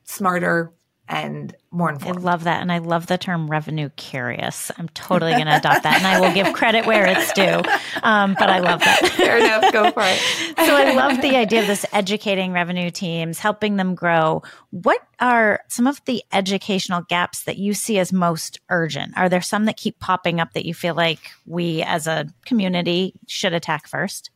smarter, 0.04 0.72
and 1.08 1.54
more 1.70 1.90
informed. 1.90 2.18
I 2.18 2.22
love 2.22 2.44
that. 2.44 2.62
And 2.62 2.72
I 2.72 2.78
love 2.78 3.06
the 3.06 3.18
term 3.18 3.50
revenue 3.50 3.90
curious. 3.96 4.70
I'm 4.78 4.88
totally 4.90 5.32
going 5.32 5.46
to 5.46 5.56
adopt 5.56 5.82
that. 5.82 5.98
And 5.98 6.06
I 6.06 6.18
will 6.18 6.32
give 6.32 6.54
credit 6.54 6.86
where 6.86 7.06
it's 7.06 7.32
due. 7.34 7.62
Um, 8.02 8.34
but 8.38 8.48
I 8.48 8.60
love 8.60 8.80
that. 8.80 9.08
Fair 9.16 9.38
enough. 9.38 9.70
Go 9.72 9.90
for 9.90 10.02
it. 10.02 10.18
so 10.56 10.74
I 10.74 10.94
love 10.94 11.20
the 11.20 11.36
idea 11.36 11.60
of 11.60 11.66
this 11.66 11.84
educating 11.92 12.52
revenue 12.52 12.90
teams, 12.90 13.38
helping 13.38 13.76
them 13.76 13.94
grow. 13.94 14.42
What 14.70 15.00
are 15.20 15.60
some 15.68 15.86
of 15.86 16.02
the 16.06 16.22
educational 16.32 17.02
gaps 17.02 17.44
that 17.44 17.58
you 17.58 17.74
see 17.74 17.98
as 17.98 18.12
most 18.12 18.60
urgent? 18.70 19.16
Are 19.16 19.28
there 19.28 19.42
some 19.42 19.66
that 19.66 19.76
keep 19.76 19.98
popping 19.98 20.40
up 20.40 20.54
that 20.54 20.64
you 20.64 20.72
feel 20.72 20.94
like 20.94 21.20
we 21.44 21.82
as 21.82 22.06
a 22.06 22.26
community 22.46 23.12
should 23.26 23.52
attack 23.52 23.86
first? 23.88 24.30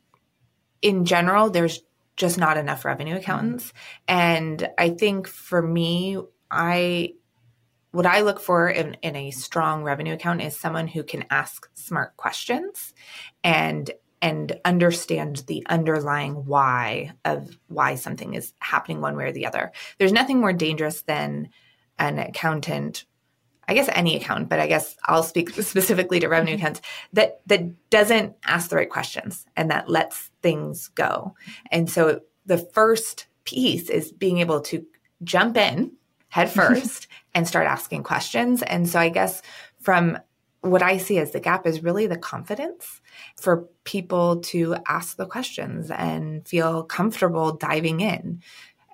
In 0.82 1.06
general, 1.06 1.48
there's 1.50 1.80
just 2.18 2.36
not 2.36 2.58
enough 2.58 2.84
revenue 2.84 3.16
accountants. 3.16 3.72
And 4.06 4.68
I 4.76 4.90
think 4.90 5.28
for 5.28 5.62
me, 5.62 6.18
I 6.50 7.14
what 7.90 8.06
I 8.06 8.20
look 8.20 8.38
for 8.38 8.68
in, 8.68 8.96
in 9.02 9.16
a 9.16 9.30
strong 9.30 9.82
revenue 9.82 10.12
account 10.12 10.42
is 10.42 10.58
someone 10.58 10.88
who 10.88 11.02
can 11.02 11.24
ask 11.30 11.68
smart 11.74 12.16
questions 12.16 12.92
and 13.42 13.90
and 14.20 14.58
understand 14.64 15.44
the 15.46 15.64
underlying 15.68 16.44
why 16.46 17.12
of 17.24 17.56
why 17.68 17.94
something 17.94 18.34
is 18.34 18.52
happening 18.58 19.00
one 19.00 19.16
way 19.16 19.24
or 19.24 19.32
the 19.32 19.46
other. 19.46 19.72
There's 19.98 20.12
nothing 20.12 20.40
more 20.40 20.52
dangerous 20.52 21.02
than 21.02 21.50
an 21.98 22.18
accountant 22.18 23.04
I 23.70 23.74
guess 23.74 23.90
any 23.92 24.16
account, 24.16 24.48
but 24.48 24.60
I 24.60 24.66
guess 24.66 24.96
I'll 25.04 25.22
speak 25.22 25.50
specifically 25.62 26.20
to 26.20 26.28
revenue 26.28 26.54
mm-hmm. 26.54 26.62
accounts 26.62 26.80
that 27.12 27.40
that 27.46 27.90
doesn't 27.90 28.34
ask 28.44 28.70
the 28.70 28.76
right 28.76 28.90
questions 28.90 29.44
and 29.56 29.70
that 29.70 29.90
lets 29.90 30.30
things 30.42 30.88
go. 30.88 31.34
And 31.70 31.88
so 31.88 32.20
the 32.46 32.58
first 32.58 33.26
piece 33.44 33.90
is 33.90 34.10
being 34.10 34.38
able 34.38 34.60
to 34.62 34.84
jump 35.22 35.56
in 35.56 35.92
head 36.28 36.50
first 36.50 37.08
and 37.34 37.46
start 37.46 37.66
asking 37.66 38.02
questions. 38.02 38.62
And 38.62 38.88
so 38.88 38.98
I 38.98 39.08
guess 39.08 39.42
from 39.80 40.18
what 40.60 40.82
I 40.82 40.98
see 40.98 41.18
as 41.18 41.30
the 41.30 41.40
gap 41.40 41.66
is 41.66 41.82
really 41.82 42.06
the 42.06 42.18
confidence 42.18 43.00
for 43.36 43.68
people 43.84 44.40
to 44.40 44.76
ask 44.86 45.16
the 45.16 45.26
questions 45.26 45.90
and 45.90 46.46
feel 46.46 46.82
comfortable 46.82 47.52
diving 47.52 48.00
in. 48.00 48.42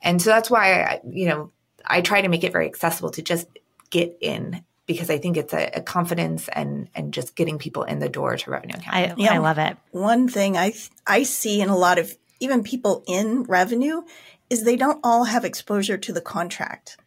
And 0.02 0.20
so 0.20 0.30
that's 0.30 0.50
why, 0.50 0.82
I, 0.82 1.00
you 1.08 1.26
know, 1.26 1.52
I 1.86 2.02
try 2.02 2.20
to 2.20 2.28
make 2.28 2.44
it 2.44 2.52
very 2.52 2.66
accessible 2.66 3.10
to 3.12 3.22
just 3.22 3.46
get 3.90 4.16
in 4.20 4.62
because 4.86 5.08
I 5.08 5.18
think 5.18 5.36
it's 5.36 5.54
a, 5.54 5.70
a 5.76 5.80
confidence 5.80 6.48
and 6.48 6.88
and 6.94 7.12
just 7.12 7.36
getting 7.36 7.58
people 7.58 7.84
in 7.84 7.98
the 7.98 8.08
door 8.08 8.36
to 8.36 8.50
revenue 8.50 8.76
accounting. 8.76 9.12
I, 9.12 9.14
yeah. 9.16 9.34
I 9.34 9.38
love 9.38 9.58
it. 9.58 9.76
One 9.90 10.28
thing 10.28 10.56
I 10.56 10.74
I 11.06 11.22
see 11.22 11.60
in 11.60 11.68
a 11.68 11.76
lot 11.76 11.98
of 11.98 12.14
even 12.40 12.62
people 12.62 13.02
in 13.06 13.44
revenue 13.44 14.02
is 14.50 14.64
they 14.64 14.76
don't 14.76 15.00
all 15.02 15.24
have 15.24 15.44
exposure 15.44 15.96
to 15.96 16.12
the 16.12 16.20
contract. 16.20 16.98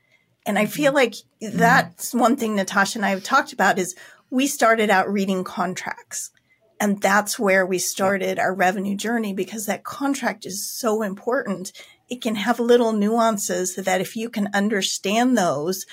And 0.47 0.57
I 0.57 0.65
feel 0.65 0.93
mm-hmm. 0.93 0.95
like 0.95 1.15
that's 1.41 2.13
one 2.13 2.37
thing 2.37 2.55
Natasha 2.55 2.97
and 2.97 3.05
I 3.05 3.09
have 3.09 3.23
talked 3.23 3.53
about 3.53 3.77
is 3.77 3.95
we 4.29 4.47
started 4.47 4.89
out 4.89 5.11
reading 5.11 5.43
contracts. 5.43 6.31
And 6.79 7.01
that's 7.01 7.37
where 7.37 7.65
we 7.65 7.79
started 7.79 8.39
our 8.39 8.53
revenue 8.53 8.95
journey 8.95 9.33
because 9.33 9.65
that 9.65 9.83
contract 9.83 10.45
is 10.45 10.65
so 10.65 11.01
important. 11.01 11.71
It 12.07 12.21
can 12.21 12.35
have 12.35 12.59
little 12.59 12.93
nuances 12.93 13.75
that 13.75 13.99
if 13.99 14.15
you 14.15 14.29
can 14.29 14.49
understand 14.53 15.37
those, 15.37 15.85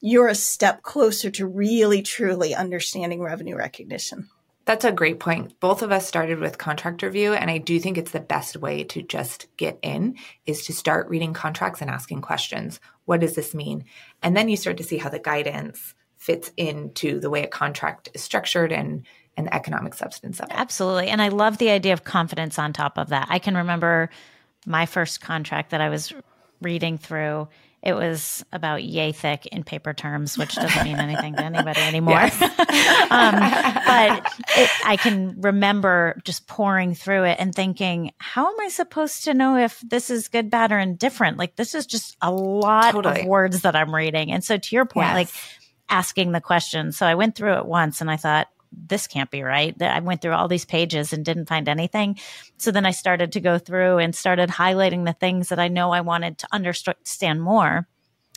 you're 0.00 0.28
a 0.28 0.34
step 0.34 0.82
closer 0.82 1.30
to 1.30 1.46
really 1.46 2.02
truly 2.02 2.54
understanding 2.54 3.20
revenue 3.20 3.56
recognition. 3.56 4.28
That's 4.68 4.84
a 4.84 4.92
great 4.92 5.18
point. 5.18 5.58
Both 5.60 5.80
of 5.80 5.92
us 5.92 6.06
started 6.06 6.40
with 6.40 6.58
contract 6.58 7.02
review, 7.02 7.32
and 7.32 7.50
I 7.50 7.56
do 7.56 7.80
think 7.80 7.96
it's 7.96 8.10
the 8.10 8.20
best 8.20 8.54
way 8.54 8.84
to 8.84 9.00
just 9.00 9.46
get 9.56 9.78
in 9.80 10.16
is 10.44 10.66
to 10.66 10.74
start 10.74 11.08
reading 11.08 11.32
contracts 11.32 11.80
and 11.80 11.90
asking 11.90 12.20
questions. 12.20 12.78
What 13.06 13.20
does 13.20 13.34
this 13.34 13.54
mean? 13.54 13.86
And 14.22 14.36
then 14.36 14.50
you 14.50 14.58
start 14.58 14.76
to 14.76 14.84
see 14.84 14.98
how 14.98 15.08
the 15.08 15.18
guidance 15.18 15.94
fits 16.18 16.52
into 16.58 17.18
the 17.18 17.30
way 17.30 17.44
a 17.44 17.46
contract 17.46 18.10
is 18.12 18.20
structured 18.22 18.70
and 18.70 19.06
and 19.38 19.46
the 19.46 19.54
economic 19.54 19.94
substance 19.94 20.38
of 20.38 20.50
it. 20.50 20.54
Absolutely. 20.54 21.08
And 21.08 21.22
I 21.22 21.28
love 21.28 21.56
the 21.56 21.70
idea 21.70 21.94
of 21.94 22.04
confidence 22.04 22.58
on 22.58 22.74
top 22.74 22.98
of 22.98 23.08
that. 23.08 23.28
I 23.30 23.38
can 23.38 23.56
remember 23.56 24.10
my 24.66 24.84
first 24.84 25.22
contract 25.22 25.70
that 25.70 25.80
I 25.80 25.88
was 25.88 26.12
reading 26.60 26.98
through 26.98 27.48
it 27.88 27.94
was 27.94 28.44
about 28.52 28.84
yay 28.84 29.12
thick 29.12 29.46
in 29.46 29.64
paper 29.64 29.94
terms, 29.94 30.36
which 30.36 30.54
doesn't 30.54 30.84
mean 30.84 30.98
anything 30.98 31.34
to 31.34 31.42
anybody 31.42 31.80
anymore. 31.84 32.20
um, 32.20 32.28
but 33.80 34.32
it, 34.58 34.70
I 34.84 34.98
can 35.00 35.40
remember 35.40 36.20
just 36.22 36.46
pouring 36.46 36.94
through 36.94 37.24
it 37.24 37.38
and 37.40 37.54
thinking, 37.54 38.12
how 38.18 38.46
am 38.46 38.60
I 38.60 38.68
supposed 38.68 39.24
to 39.24 39.32
know 39.32 39.56
if 39.56 39.80
this 39.80 40.10
is 40.10 40.28
good, 40.28 40.50
bad, 40.50 40.70
or 40.70 40.78
indifferent? 40.78 41.38
Like, 41.38 41.56
this 41.56 41.74
is 41.74 41.86
just 41.86 42.18
a 42.20 42.30
lot 42.30 42.92
totally. 42.92 43.22
of 43.22 43.26
words 43.26 43.62
that 43.62 43.74
I'm 43.74 43.94
reading. 43.94 44.32
And 44.32 44.44
so, 44.44 44.58
to 44.58 44.76
your 44.76 44.84
point, 44.84 45.08
yes. 45.08 45.14
like 45.14 45.28
asking 45.88 46.32
the 46.32 46.42
question. 46.42 46.92
So, 46.92 47.06
I 47.06 47.14
went 47.14 47.36
through 47.36 47.54
it 47.54 47.64
once 47.64 48.02
and 48.02 48.10
I 48.10 48.18
thought, 48.18 48.48
this 48.72 49.06
can't 49.06 49.30
be 49.30 49.42
right. 49.42 49.80
I 49.80 50.00
went 50.00 50.22
through 50.22 50.32
all 50.32 50.48
these 50.48 50.64
pages 50.64 51.12
and 51.12 51.24
didn't 51.24 51.48
find 51.48 51.68
anything. 51.68 52.18
So 52.56 52.70
then 52.70 52.86
I 52.86 52.90
started 52.90 53.32
to 53.32 53.40
go 53.40 53.58
through 53.58 53.98
and 53.98 54.14
started 54.14 54.50
highlighting 54.50 55.04
the 55.04 55.12
things 55.12 55.48
that 55.48 55.58
I 55.58 55.68
know 55.68 55.90
I 55.92 56.00
wanted 56.00 56.38
to 56.38 56.48
understand 56.52 57.42
more. 57.42 57.86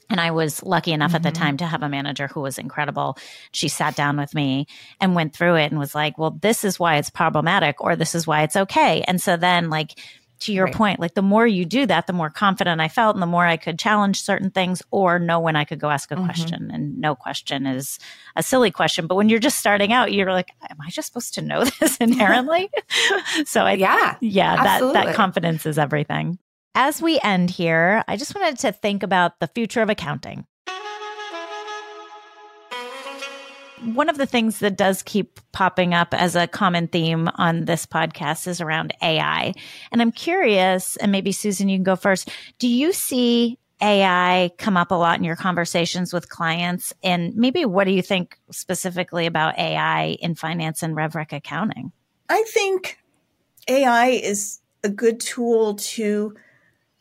And 0.09 0.19
I 0.19 0.31
was 0.31 0.61
lucky 0.61 0.91
enough 0.91 1.09
mm-hmm. 1.09 1.15
at 1.15 1.23
the 1.23 1.29
mm-hmm. 1.29 1.43
time 1.43 1.57
to 1.57 1.65
have 1.65 1.83
a 1.83 1.89
manager 1.89 2.27
who 2.27 2.41
was 2.41 2.59
incredible. 2.59 3.17
She 3.53 3.69
sat 3.69 3.95
down 3.95 4.17
with 4.17 4.35
me 4.35 4.67
and 4.99 5.15
went 5.15 5.33
through 5.33 5.55
it 5.55 5.71
and 5.71 5.79
was 5.79 5.95
like, 5.95 6.17
well, 6.17 6.31
this 6.31 6.65
is 6.65 6.77
why 6.77 6.97
it's 6.97 7.09
problematic 7.09 7.79
or 7.79 7.95
this 7.95 8.13
is 8.13 8.27
why 8.27 8.43
it's 8.43 8.57
okay. 8.57 9.03
And 9.07 9.21
so 9.21 9.37
then, 9.37 9.69
like, 9.69 9.97
to 10.41 10.53
your 10.53 10.65
right. 10.65 10.73
point, 10.73 10.99
like 10.99 11.13
the 11.13 11.21
more 11.21 11.47
you 11.47 11.65
do 11.65 11.85
that, 11.85 12.07
the 12.07 12.13
more 12.13 12.29
confident 12.29 12.81
I 12.81 12.87
felt 12.87 13.15
and 13.15 13.21
the 13.21 13.27
more 13.27 13.45
I 13.45 13.57
could 13.57 13.79
challenge 13.79 14.21
certain 14.21 14.51
things 14.51 14.81
or 14.91 15.19
know 15.19 15.39
when 15.39 15.55
I 15.55 15.63
could 15.63 15.79
go 15.79 15.89
ask 15.89 16.11
a 16.11 16.15
mm-hmm. 16.15 16.25
question. 16.25 16.71
And 16.71 16.97
no 16.97 17.15
question 17.15 17.65
is 17.65 17.99
a 18.35 18.43
silly 18.43 18.71
question. 18.71 19.07
But 19.07 19.15
when 19.15 19.29
you're 19.29 19.39
just 19.39 19.59
starting 19.59 19.93
out, 19.93 20.13
you're 20.13 20.31
like, 20.31 20.51
am 20.69 20.77
I 20.85 20.89
just 20.89 21.07
supposed 21.07 21.33
to 21.35 21.41
know 21.41 21.63
this 21.79 21.97
inherently? 21.97 22.69
so 23.45 23.63
I, 23.63 23.73
yeah, 23.73 24.17
yeah, 24.21 24.63
that, 24.63 24.93
that 24.93 25.15
confidence 25.15 25.65
is 25.65 25.77
everything. 25.77 26.39
As 26.73 27.01
we 27.01 27.19
end 27.21 27.49
here, 27.49 28.03
I 28.07 28.15
just 28.15 28.33
wanted 28.33 28.59
to 28.59 28.71
think 28.71 29.03
about 29.03 29.39
the 29.39 29.47
future 29.47 29.81
of 29.81 29.89
accounting. 29.89 30.45
One 33.83 34.09
of 34.09 34.17
the 34.17 34.25
things 34.25 34.59
that 34.59 34.77
does 34.77 35.01
keep 35.03 35.39
popping 35.51 35.93
up 35.93 36.13
as 36.13 36.35
a 36.35 36.47
common 36.47 36.87
theme 36.87 37.29
on 37.35 37.65
this 37.65 37.85
podcast 37.85 38.47
is 38.47 38.61
around 38.61 38.93
AI. 39.01 39.53
And 39.91 40.01
I'm 40.01 40.11
curious, 40.11 40.97
and 40.97 41.11
maybe 41.11 41.31
Susan, 41.31 41.67
you 41.67 41.77
can 41.77 41.83
go 41.83 41.95
first. 41.95 42.29
Do 42.59 42.67
you 42.67 42.93
see 42.93 43.57
AI 43.81 44.51
come 44.57 44.77
up 44.77 44.91
a 44.91 44.95
lot 44.95 45.17
in 45.17 45.23
your 45.23 45.35
conversations 45.35 46.13
with 46.13 46.29
clients? 46.29 46.93
And 47.03 47.35
maybe 47.35 47.65
what 47.65 47.85
do 47.85 47.91
you 47.91 48.01
think 48.01 48.37
specifically 48.51 49.25
about 49.25 49.57
AI 49.57 50.17
in 50.21 50.35
finance 50.35 50.83
and 50.83 50.95
RevRec 50.95 51.33
accounting? 51.33 51.91
I 52.29 52.43
think 52.53 52.99
AI 53.67 54.09
is 54.09 54.59
a 54.83 54.89
good 54.89 55.19
tool 55.19 55.75
to 55.75 56.35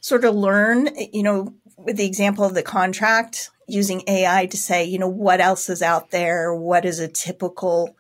sort 0.01 0.25
of 0.25 0.35
learn, 0.35 0.89
you 1.13 1.23
know, 1.23 1.55
with 1.77 1.97
the 1.97 2.07
example 2.07 2.45
of 2.45 2.55
the 2.55 2.63
contract, 2.63 3.51
using 3.67 4.03
AI 4.07 4.47
to 4.47 4.57
say, 4.57 4.85
you 4.85 4.99
know, 4.99 5.09
what 5.09 5.41
else 5.41 5.69
is 5.69 5.83
out 5.83 6.11
there? 6.11 6.55
What 6.55 6.83
does 6.83 6.99
a 6.99 7.09
typical 7.09 7.95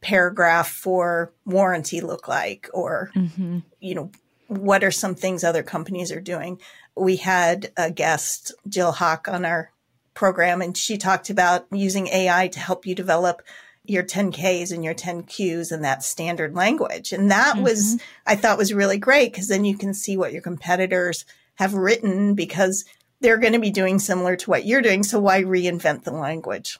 paragraph 0.00 0.70
for 0.70 1.32
warranty 1.44 2.00
look 2.00 2.28
like? 2.28 2.68
Or, 2.72 3.10
mm-hmm. 3.14 3.58
you 3.80 3.94
know, 3.94 4.10
what 4.46 4.82
are 4.82 4.90
some 4.90 5.14
things 5.14 5.44
other 5.44 5.62
companies 5.62 6.10
are 6.10 6.20
doing? 6.20 6.60
We 6.96 7.16
had 7.16 7.70
a 7.76 7.90
guest, 7.90 8.54
Jill 8.66 8.92
Hawk, 8.92 9.28
on 9.28 9.44
our 9.44 9.70
program, 10.14 10.62
and 10.62 10.76
she 10.76 10.96
talked 10.96 11.30
about 11.30 11.66
using 11.70 12.08
AI 12.08 12.48
to 12.48 12.58
help 12.58 12.86
you 12.86 12.94
develop 12.94 13.42
your 13.88 14.02
10Ks 14.02 14.70
and 14.70 14.84
your 14.84 14.94
10Qs 14.94 15.72
in 15.72 15.80
that 15.82 16.04
standard 16.04 16.54
language. 16.54 17.12
And 17.12 17.30
that 17.30 17.54
mm-hmm. 17.54 17.64
was, 17.64 18.00
I 18.26 18.36
thought 18.36 18.58
was 18.58 18.74
really 18.74 18.98
great 18.98 19.32
because 19.32 19.48
then 19.48 19.64
you 19.64 19.76
can 19.76 19.94
see 19.94 20.16
what 20.16 20.32
your 20.32 20.42
competitors 20.42 21.24
have 21.54 21.74
written 21.74 22.34
because 22.34 22.84
they're 23.20 23.38
going 23.38 23.54
to 23.54 23.58
be 23.58 23.70
doing 23.70 23.98
similar 23.98 24.36
to 24.36 24.50
what 24.50 24.66
you're 24.66 24.82
doing. 24.82 25.02
So 25.02 25.18
why 25.18 25.42
reinvent 25.42 26.04
the 26.04 26.12
language? 26.12 26.78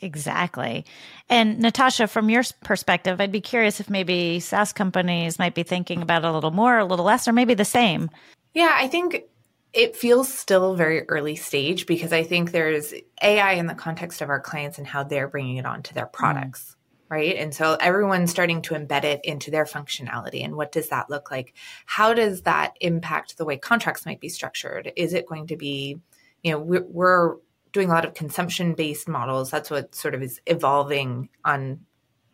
Exactly. 0.00 0.86
And 1.28 1.58
Natasha, 1.58 2.06
from 2.06 2.30
your 2.30 2.42
perspective, 2.64 3.20
I'd 3.20 3.32
be 3.32 3.40
curious 3.40 3.78
if 3.78 3.90
maybe 3.90 4.40
SaaS 4.40 4.72
companies 4.72 5.38
might 5.38 5.54
be 5.54 5.62
thinking 5.62 6.00
about 6.00 6.24
it 6.24 6.28
a 6.28 6.32
little 6.32 6.50
more, 6.52 6.78
a 6.78 6.84
little 6.84 7.04
less, 7.04 7.28
or 7.28 7.32
maybe 7.32 7.54
the 7.54 7.64
same. 7.64 8.10
Yeah, 8.54 8.74
I 8.74 8.88
think 8.88 9.24
it 9.72 9.96
feels 9.96 10.32
still 10.32 10.74
very 10.74 11.08
early 11.08 11.36
stage 11.36 11.86
because 11.86 12.12
I 12.12 12.22
think 12.22 12.50
there's 12.50 12.94
AI 13.22 13.52
in 13.52 13.66
the 13.66 13.74
context 13.74 14.22
of 14.22 14.30
our 14.30 14.40
clients 14.40 14.78
and 14.78 14.86
how 14.86 15.04
they're 15.04 15.28
bringing 15.28 15.56
it 15.56 15.66
onto 15.66 15.94
their 15.94 16.06
products. 16.06 16.70
Mm. 16.70 16.74
Right. 17.10 17.36
And 17.36 17.54
so 17.54 17.74
everyone's 17.80 18.30
starting 18.30 18.60
to 18.62 18.74
embed 18.74 19.04
it 19.04 19.22
into 19.24 19.50
their 19.50 19.64
functionality. 19.64 20.44
And 20.44 20.56
what 20.56 20.72
does 20.72 20.90
that 20.90 21.08
look 21.08 21.30
like? 21.30 21.54
How 21.86 22.12
does 22.12 22.42
that 22.42 22.74
impact 22.82 23.38
the 23.38 23.46
way 23.46 23.56
contracts 23.56 24.04
might 24.04 24.20
be 24.20 24.28
structured? 24.28 24.92
Is 24.94 25.14
it 25.14 25.26
going 25.26 25.46
to 25.46 25.56
be, 25.56 25.98
you 26.42 26.52
know, 26.52 26.58
we're, 26.58 26.84
we're 26.84 27.36
doing 27.72 27.88
a 27.88 27.92
lot 27.92 28.04
of 28.04 28.14
consumption 28.14 28.74
based 28.74 29.08
models. 29.08 29.50
That's 29.50 29.70
what 29.70 29.94
sort 29.94 30.14
of 30.14 30.22
is 30.22 30.40
evolving 30.46 31.28
on 31.44 31.80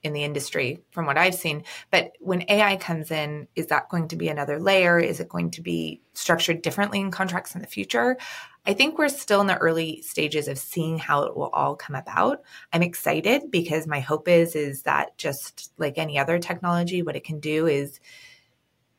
in 0.05 0.13
the 0.13 0.23
industry 0.23 0.85
from 0.91 1.07
what 1.07 1.17
I've 1.17 1.35
seen. 1.35 1.65
But 1.91 2.13
when 2.21 2.45
AI 2.49 2.77
comes 2.77 3.11
in, 3.11 3.49
is 3.57 3.69
that 3.69 3.89
going 3.89 4.09
to 4.09 4.17
be 4.17 4.29
another 4.29 4.61
layer? 4.61 5.01
Is 5.01 5.19
it 5.19 5.31
going 5.31 5.51
to 5.53 5.63
be 5.63 6.03
structured 6.13 6.63
differently 6.63 7.01
in 7.01 7.11
contracts 7.11 7.55
in 7.55 7.63
the 7.63 7.67
future? 7.67 8.19
I 8.67 8.75
think 8.75 8.99
we're 8.99 9.09
still 9.09 9.41
in 9.41 9.47
the 9.47 9.59
early 9.59 10.03
stages 10.03 10.47
of 10.47 10.59
seeing 10.59 10.99
how 10.99 11.25
it 11.25 11.37
will 11.37 11.49
all 11.49 11.75
come 11.75 11.97
about. 11.97 12.43
I'm 12.73 12.83
excited 12.83 13.51
because 13.51 13.87
my 13.87 14.01
hope 14.01 14.29
is 14.29 14.55
is 14.55 14.83
that 14.83 15.17
just 15.17 15.73
like 15.79 15.99
any 15.99 16.19
other 16.19 16.39
technology, 16.39 17.03
what 17.03 17.17
it 17.17 17.25
can 17.25 17.41
do 17.41 17.67
is 17.67 17.99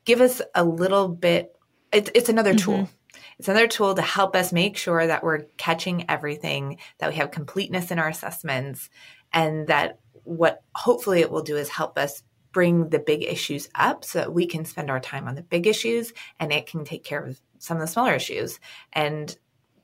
give 0.04 0.22
us 0.22 0.42
a 0.54 0.64
little 0.64 1.08
bit. 1.08 1.56
It, 1.92 2.10
it's 2.16 2.30
another 2.30 2.54
mm-hmm. 2.54 2.72
tool. 2.72 2.90
It's 3.38 3.48
another 3.48 3.68
tool 3.68 3.96
to 3.96 4.02
help 4.02 4.36
us 4.36 4.54
make 4.54 4.78
sure 4.78 5.06
that 5.06 5.24
we're 5.24 5.44
catching 5.58 6.10
everything, 6.10 6.78
that 7.00 7.10
we 7.10 7.16
have 7.16 7.32
completeness 7.32 7.92
in 7.92 8.00
our 8.00 8.08
assessments, 8.08 8.90
and 9.34 9.68
that 9.68 10.00
what 10.26 10.62
hopefully 10.76 11.22
it 11.22 11.32
will 11.32 11.44
do 11.44 11.56
is 11.56 11.70
help 11.70 11.98
us 11.98 12.24
bring 12.52 12.90
the 12.90 13.00
big 13.00 13.24
issues 13.24 13.70
up 13.76 14.06
so 14.06 14.20
that 14.20 14.34
we 14.34 14.46
can 14.46 14.66
spend 14.66 14.90
our 14.90 15.00
time 15.00 15.28
on 15.28 15.36
the 15.36 15.42
big 15.42 15.68
issues 15.68 16.14
and 16.40 16.54
it 16.54 16.68
can 16.68 16.86
take 16.86 17.04
care 17.04 17.24
of 17.24 17.40
some 17.60 17.78
of 17.78 17.82
the 17.82 17.88
smaller 17.88 18.14
issues 18.14 18.60
and 18.94 19.38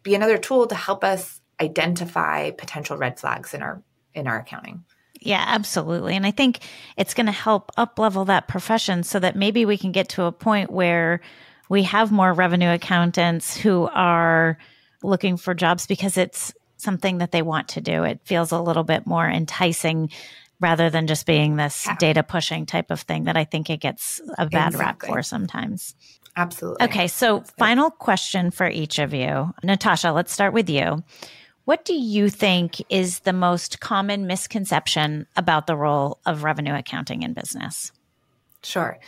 be 0.03 0.15
another 0.15 0.37
tool 0.37 0.67
to 0.67 0.75
help 0.75 1.03
us 1.03 1.41
identify 1.59 2.51
potential 2.51 2.97
red 2.97 3.19
flags 3.19 3.53
in 3.53 3.61
our 3.61 3.81
in 4.13 4.27
our 4.27 4.39
accounting. 4.39 4.83
Yeah, 5.19 5.43
absolutely. 5.45 6.15
And 6.15 6.25
I 6.25 6.31
think 6.31 6.59
it's 6.97 7.13
going 7.13 7.27
to 7.27 7.31
help 7.31 7.71
up 7.77 7.99
level 7.99 8.25
that 8.25 8.47
profession 8.47 9.03
so 9.03 9.19
that 9.19 9.35
maybe 9.35 9.65
we 9.65 9.77
can 9.77 9.91
get 9.91 10.09
to 10.09 10.23
a 10.23 10.31
point 10.31 10.71
where 10.71 11.21
we 11.69 11.83
have 11.83 12.11
more 12.11 12.33
revenue 12.33 12.73
accountants 12.73 13.55
who 13.55 13.87
are 13.93 14.57
looking 15.03 15.37
for 15.37 15.53
jobs 15.53 15.85
because 15.85 16.17
it's 16.17 16.53
something 16.81 17.19
that 17.19 17.31
they 17.31 17.41
want 17.41 17.69
to 17.69 17.81
do. 17.81 18.03
It 18.03 18.21
feels 18.23 18.51
a 18.51 18.59
little 18.59 18.83
bit 18.83 19.05
more 19.05 19.27
enticing 19.27 20.09
rather 20.59 20.89
than 20.89 21.07
just 21.07 21.25
being 21.25 21.55
this 21.55 21.85
yeah. 21.87 21.95
data 21.97 22.23
pushing 22.23 22.65
type 22.65 22.91
of 22.91 23.01
thing 23.01 23.23
that 23.25 23.35
I 23.35 23.43
think 23.43 23.69
it 23.69 23.79
gets 23.79 24.21
a 24.37 24.45
bad 24.45 24.73
exactly. 24.73 25.07
rap 25.07 25.15
for 25.17 25.23
sometimes. 25.23 25.95
Absolutely. 26.37 26.85
Okay, 26.85 27.07
so 27.07 27.41
final 27.57 27.89
question 27.89 28.51
for 28.51 28.69
each 28.69 28.99
of 28.99 29.13
you. 29.13 29.53
Natasha, 29.63 30.11
let's 30.11 30.31
start 30.31 30.53
with 30.53 30.69
you. 30.69 31.03
What 31.65 31.83
do 31.83 31.93
you 31.93 32.29
think 32.29 32.81
is 32.89 33.19
the 33.19 33.33
most 33.33 33.79
common 33.79 34.27
misconception 34.27 35.27
about 35.35 35.67
the 35.67 35.75
role 35.75 36.19
of 36.25 36.43
revenue 36.43 36.75
accounting 36.75 37.23
in 37.23 37.33
business? 37.33 37.91
Sure. 38.63 38.99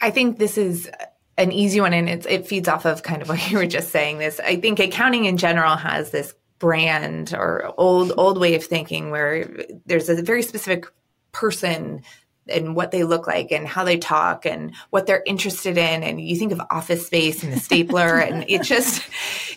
I 0.00 0.10
think 0.10 0.38
this 0.38 0.58
is 0.58 0.90
an 1.36 1.52
easy 1.52 1.80
one 1.80 1.92
and 1.92 2.08
it 2.08 2.46
feeds 2.46 2.68
off 2.68 2.84
of 2.84 3.02
kind 3.02 3.22
of 3.22 3.28
what 3.28 3.50
you 3.50 3.58
were 3.58 3.66
just 3.66 3.90
saying 3.90 4.18
this 4.18 4.40
i 4.40 4.56
think 4.56 4.78
accounting 4.78 5.24
in 5.24 5.36
general 5.36 5.76
has 5.76 6.10
this 6.10 6.34
brand 6.58 7.34
or 7.34 7.72
old 7.78 8.12
old 8.16 8.38
way 8.38 8.54
of 8.54 8.64
thinking 8.64 9.10
where 9.10 9.48
there's 9.86 10.08
a 10.08 10.22
very 10.22 10.42
specific 10.42 10.86
person 11.32 12.02
and 12.48 12.76
what 12.76 12.90
they 12.90 13.04
look 13.04 13.26
like 13.26 13.50
and 13.52 13.66
how 13.66 13.84
they 13.84 13.96
talk 13.96 14.44
and 14.44 14.74
what 14.90 15.06
they're 15.06 15.22
interested 15.26 15.78
in. 15.78 16.02
And 16.02 16.20
you 16.20 16.36
think 16.36 16.52
of 16.52 16.60
office 16.70 17.06
space 17.06 17.42
and 17.42 17.52
the 17.52 17.58
stapler 17.58 18.18
and 18.18 18.44
it 18.48 18.62
just 18.62 19.02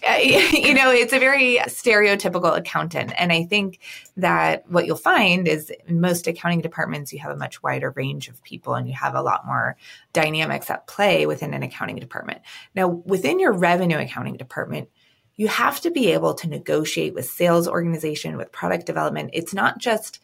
you 0.21 0.73
know 0.73 0.91
it's 0.91 1.13
a 1.13 1.19
very 1.19 1.57
stereotypical 1.67 2.55
accountant. 2.55 3.13
And 3.17 3.31
i 3.31 3.43
think 3.43 3.79
that 4.15 4.69
what 4.69 4.85
you'll 4.85 4.95
find 4.95 5.47
is 5.47 5.71
in 5.87 6.01
most 6.01 6.27
accounting 6.27 6.61
departments 6.61 7.11
you 7.11 7.19
have 7.19 7.31
a 7.31 7.37
much 7.37 7.61
wider 7.61 7.91
range 7.91 8.29
of 8.29 8.41
people 8.43 8.75
and 8.75 8.87
you 8.87 8.93
have 8.93 9.15
a 9.15 9.21
lot 9.21 9.45
more 9.45 9.75
dynamics 10.13 10.69
at 10.69 10.87
play 10.87 11.25
within 11.25 11.53
an 11.53 11.63
accounting 11.63 11.97
department. 11.97 12.41
Now 12.75 12.87
within 12.87 13.39
your 13.39 13.53
revenue 13.53 13.97
accounting 13.97 14.37
department 14.37 14.89
you 15.37 15.47
have 15.47 15.79
to 15.81 15.91
be 15.91 16.11
able 16.11 16.33
to 16.33 16.49
negotiate 16.49 17.13
with 17.13 17.29
sales 17.29 17.67
organization, 17.67 18.37
with 18.37 18.51
product 18.51 18.85
development. 18.85 19.29
It's 19.33 19.53
not 19.53 19.77
just 19.77 20.19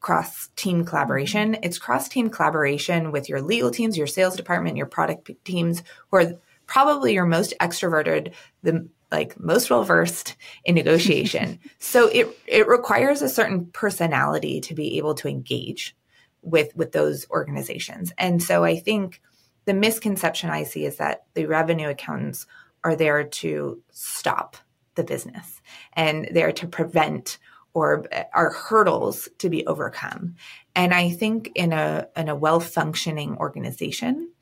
cross 0.00 0.48
team 0.56 0.84
collaboration, 0.84 1.56
it's 1.62 1.78
cross 1.78 2.08
team 2.08 2.28
collaboration 2.28 3.10
with 3.10 3.28
your 3.28 3.40
legal 3.40 3.70
teams, 3.70 3.96
your 3.96 4.06
sales 4.06 4.36
department, 4.36 4.76
your 4.76 4.86
product 4.86 5.30
teams, 5.44 5.82
who 6.10 6.16
are 6.18 6.32
probably 6.66 7.14
your 7.14 7.24
most 7.24 7.54
extroverted, 7.60 8.34
the 8.62 8.88
like 9.10 9.40
most 9.40 9.70
well 9.70 9.84
versed 9.84 10.36
in 10.64 10.74
negotiation. 10.74 11.58
so 11.78 12.08
it 12.08 12.28
it 12.46 12.68
requires 12.68 13.22
a 13.22 13.28
certain 13.28 13.66
personality 13.66 14.60
to 14.60 14.74
be 14.74 14.98
able 14.98 15.14
to 15.14 15.28
engage 15.28 15.96
with 16.42 16.74
with 16.76 16.92
those 16.92 17.26
organizations. 17.30 18.12
And 18.18 18.42
so 18.42 18.64
I 18.64 18.76
think 18.78 19.20
the 19.64 19.74
misconception 19.74 20.50
I 20.50 20.64
see 20.64 20.84
is 20.84 20.96
that 20.96 21.24
the 21.34 21.46
revenue 21.46 21.88
accountants 21.88 22.46
are 22.84 22.96
there 22.96 23.24
to 23.24 23.82
stop 23.90 24.56
the 24.94 25.04
business 25.04 25.60
and 25.94 26.28
there 26.32 26.52
to 26.52 26.66
prevent 26.66 27.38
or 27.74 28.04
uh, 28.12 28.24
are 28.34 28.52
hurdles 28.52 29.28
to 29.38 29.48
be 29.48 29.66
overcome. 29.66 30.34
And 30.74 30.92
I 30.92 31.10
think 31.10 31.52
in 31.54 31.72
a 31.72 32.08
in 32.16 32.28
a 32.28 32.36
well 32.36 32.60
functioning 32.60 33.36
organization 33.36 34.32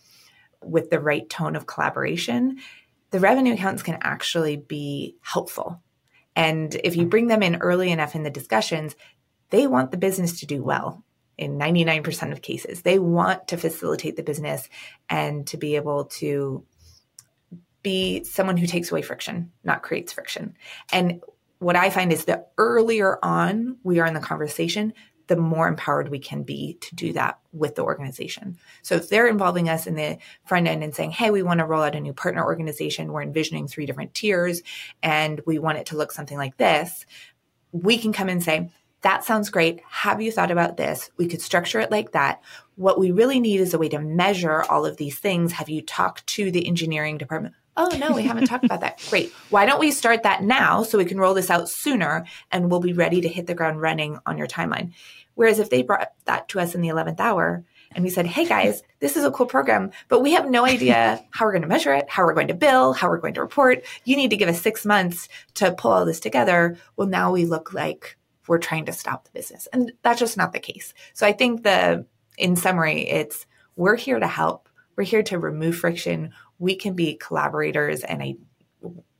with 0.63 0.91
the 0.91 1.01
right 1.01 1.29
tone 1.29 1.55
of 1.57 1.67
collaboration, 1.67 2.59
the 3.11 3.21
revenue 3.21 3.55
accounts 3.55 3.83
can 3.83 3.99
actually 4.01 4.57
be 4.57 5.17
helpful. 5.21 5.83
And 6.35 6.75
if 6.85 6.97
you 6.97 7.07
bring 7.07 7.29
them 7.29 7.43
in 7.43 7.57
early 7.57 7.91
enough 7.91 8.15
in 8.15 8.23
the 8.23 8.31
discussions, 8.31 8.97
they 9.51 9.67
want 9.67 9.91
the 9.91 9.97
business 9.97 10.41
to 10.41 10.47
do 10.47 10.63
well 10.63 11.05
in 11.39 11.59
99% 11.59 12.33
of 12.33 12.43
cases. 12.43 12.83
They 12.83 12.99
want 12.99 13.49
to 13.49 13.57
facilitate 13.57 14.17
the 14.17 14.23
business 14.23 14.69
and 15.09 15.47
to 15.49 15.57
be 15.57 15.77
able 15.77 16.07
to 16.07 16.65
be 17.87 18.25
someone 18.25 18.57
who 18.57 18.67
takes 18.67 18.91
away 18.91 19.01
friction, 19.01 19.53
not 19.63 19.85
creates 19.85 20.13
friction. 20.13 20.57
And 20.93 21.23
what 21.61 21.77
I 21.77 21.89
find 21.89 22.13
is 22.13 22.25
the 22.25 22.45
earlier 22.59 23.25
on 23.25 23.77
we 23.85 24.01
are 24.01 24.07
in 24.07 24.15
the 24.15 24.19
conversation, 24.19 24.93
the 25.29 25.37
more 25.37 25.69
empowered 25.69 26.09
we 26.09 26.19
can 26.19 26.43
be 26.43 26.79
to 26.81 26.97
do 26.97 27.13
that 27.13 27.39
with 27.53 27.77
the 27.77 27.85
organization. 27.85 28.59
So 28.83 28.97
if 28.97 29.09
they're 29.09 29.29
involving 29.29 29.69
us 29.69 29.87
in 29.87 29.95
the 29.95 30.19
front 30.47 30.67
end 30.67 30.83
and 30.83 30.97
saying, 30.97 31.13
hey, 31.13 31.31
we 31.31 31.45
want 31.45 31.61
to 31.61 31.65
roll 31.65 31.85
out 31.85 31.95
a 31.95 32.01
new 32.01 32.13
partner 32.13 32.45
organization, 32.45 33.13
we're 33.13 33.23
envisioning 33.23 33.69
three 33.69 33.87
different 33.87 34.15
tiers 34.15 34.63
and 35.01 35.41
we 35.47 35.61
want 35.61 35.79
it 35.79 35.87
to 35.87 35.97
look 35.97 36.11
something 36.11 36.37
like 36.37 36.57
this, 36.57 37.07
we 37.71 37.99
can 37.99 38.13
come 38.13 38.29
and 38.29 38.43
say, 38.43 38.69
that 39.03 39.23
sounds 39.23 39.51
great. 39.51 39.81
Have 39.89 40.21
you 40.21 40.33
thought 40.33 40.51
about 40.51 40.77
this? 40.77 41.13
We 41.19 41.29
could 41.29 41.41
structure 41.41 41.79
it 41.79 41.93
like 41.93 42.13
that. 42.13 42.43
What 42.75 42.99
we 42.99 43.13
really 43.13 43.39
need 43.39 43.61
is 43.61 43.75
a 43.75 43.79
way 43.79 43.89
to 43.91 44.01
measure 44.01 44.65
all 44.65 44.85
of 44.85 44.97
these 44.97 45.21
things. 45.21 45.53
Have 45.53 45.69
you 45.69 45.83
talked 45.83 46.27
to 46.29 46.51
the 46.51 46.67
engineering 46.67 47.17
department? 47.17 47.55
Oh, 47.77 47.95
no, 47.99 48.13
we 48.13 48.23
haven't 48.23 48.47
talked 48.47 48.65
about 48.65 48.81
that. 48.81 49.03
Great. 49.11 49.33
Why 49.51 49.67
don't 49.67 49.81
we 49.81 49.91
start 49.91 50.23
that 50.23 50.43
now 50.43 50.83
so 50.83 50.97
we 50.97 51.05
can 51.05 51.19
roll 51.19 51.35
this 51.35 51.51
out 51.51 51.69
sooner 51.69 52.25
and 52.51 52.71
we'll 52.71 52.81
be 52.81 52.95
ready 52.95 53.21
to 53.21 53.29
hit 53.29 53.47
the 53.47 53.55
ground 53.55 53.81
running 53.81 54.19
on 54.25 54.39
your 54.39 54.47
timeline? 54.47 54.93
Whereas 55.35 55.59
if 55.59 55.69
they 55.69 55.83
brought 55.83 56.13
that 56.25 56.49
to 56.49 56.61
us 56.61 56.75
in 56.75 56.81
the 56.81 56.89
11th 56.89 57.21
hour 57.21 57.65
and 57.93 58.03
we 58.03 58.11
said, 58.11 58.27
hey 58.27 58.47
guys, 58.47 58.83
this 59.01 59.17
is 59.17 59.25
a 59.25 59.31
cool 59.31 59.47
program, 59.47 59.91
but 60.09 60.23
we 60.23 60.33
have 60.33 60.49
no 60.49 60.65
idea 60.65 61.23
how 61.31 61.45
we're 61.45 61.53
going 61.53 61.63
to 61.63 61.69
measure 61.69 61.93
it, 61.93 62.09
how 62.09 62.25
we're 62.25 62.35
going 62.35 62.49
to 62.49 62.55
bill, 62.55 62.95
how 62.95 63.09
we're 63.09 63.19
going 63.19 63.35
to 63.35 63.43
report. 63.43 63.85
You 64.05 64.17
need 64.17 64.31
to 64.31 64.37
give 64.37 64.49
us 64.49 64.61
six 64.61 64.87
months 64.87 65.29
to 65.55 65.73
pull 65.73 65.93
all 65.93 66.07
this 66.07 66.21
together. 66.21 66.79
Well, 66.97 67.09
now 67.09 67.33
we 67.33 67.45
look 67.45 67.75
like 67.75 68.17
we're 68.49 68.59
trying 68.59 68.87
to 68.87 68.93
stop 68.93 69.25
the 69.25 69.31
business. 69.33 69.69
And 69.73 69.93
that's 70.03 70.21
just 70.21 70.37
not 70.37 70.53
the 70.53 70.61
case. 70.61 70.95
So 71.13 71.27
I 71.27 71.33
think 71.33 71.63
the, 71.63 72.07
in 72.39 72.57
summary, 72.57 73.09
it's 73.09 73.47
we're 73.77 73.97
here 73.97 74.19
to 74.19 74.27
help. 74.27 74.69
We're 74.97 75.05
here 75.05 75.23
to 75.25 75.39
remove 75.39 75.77
friction. 75.77 76.33
We 76.59 76.77
can 76.77 76.95
be 76.95 77.15
collaborators 77.15 78.03
and 78.03 78.23
I 78.23 78.37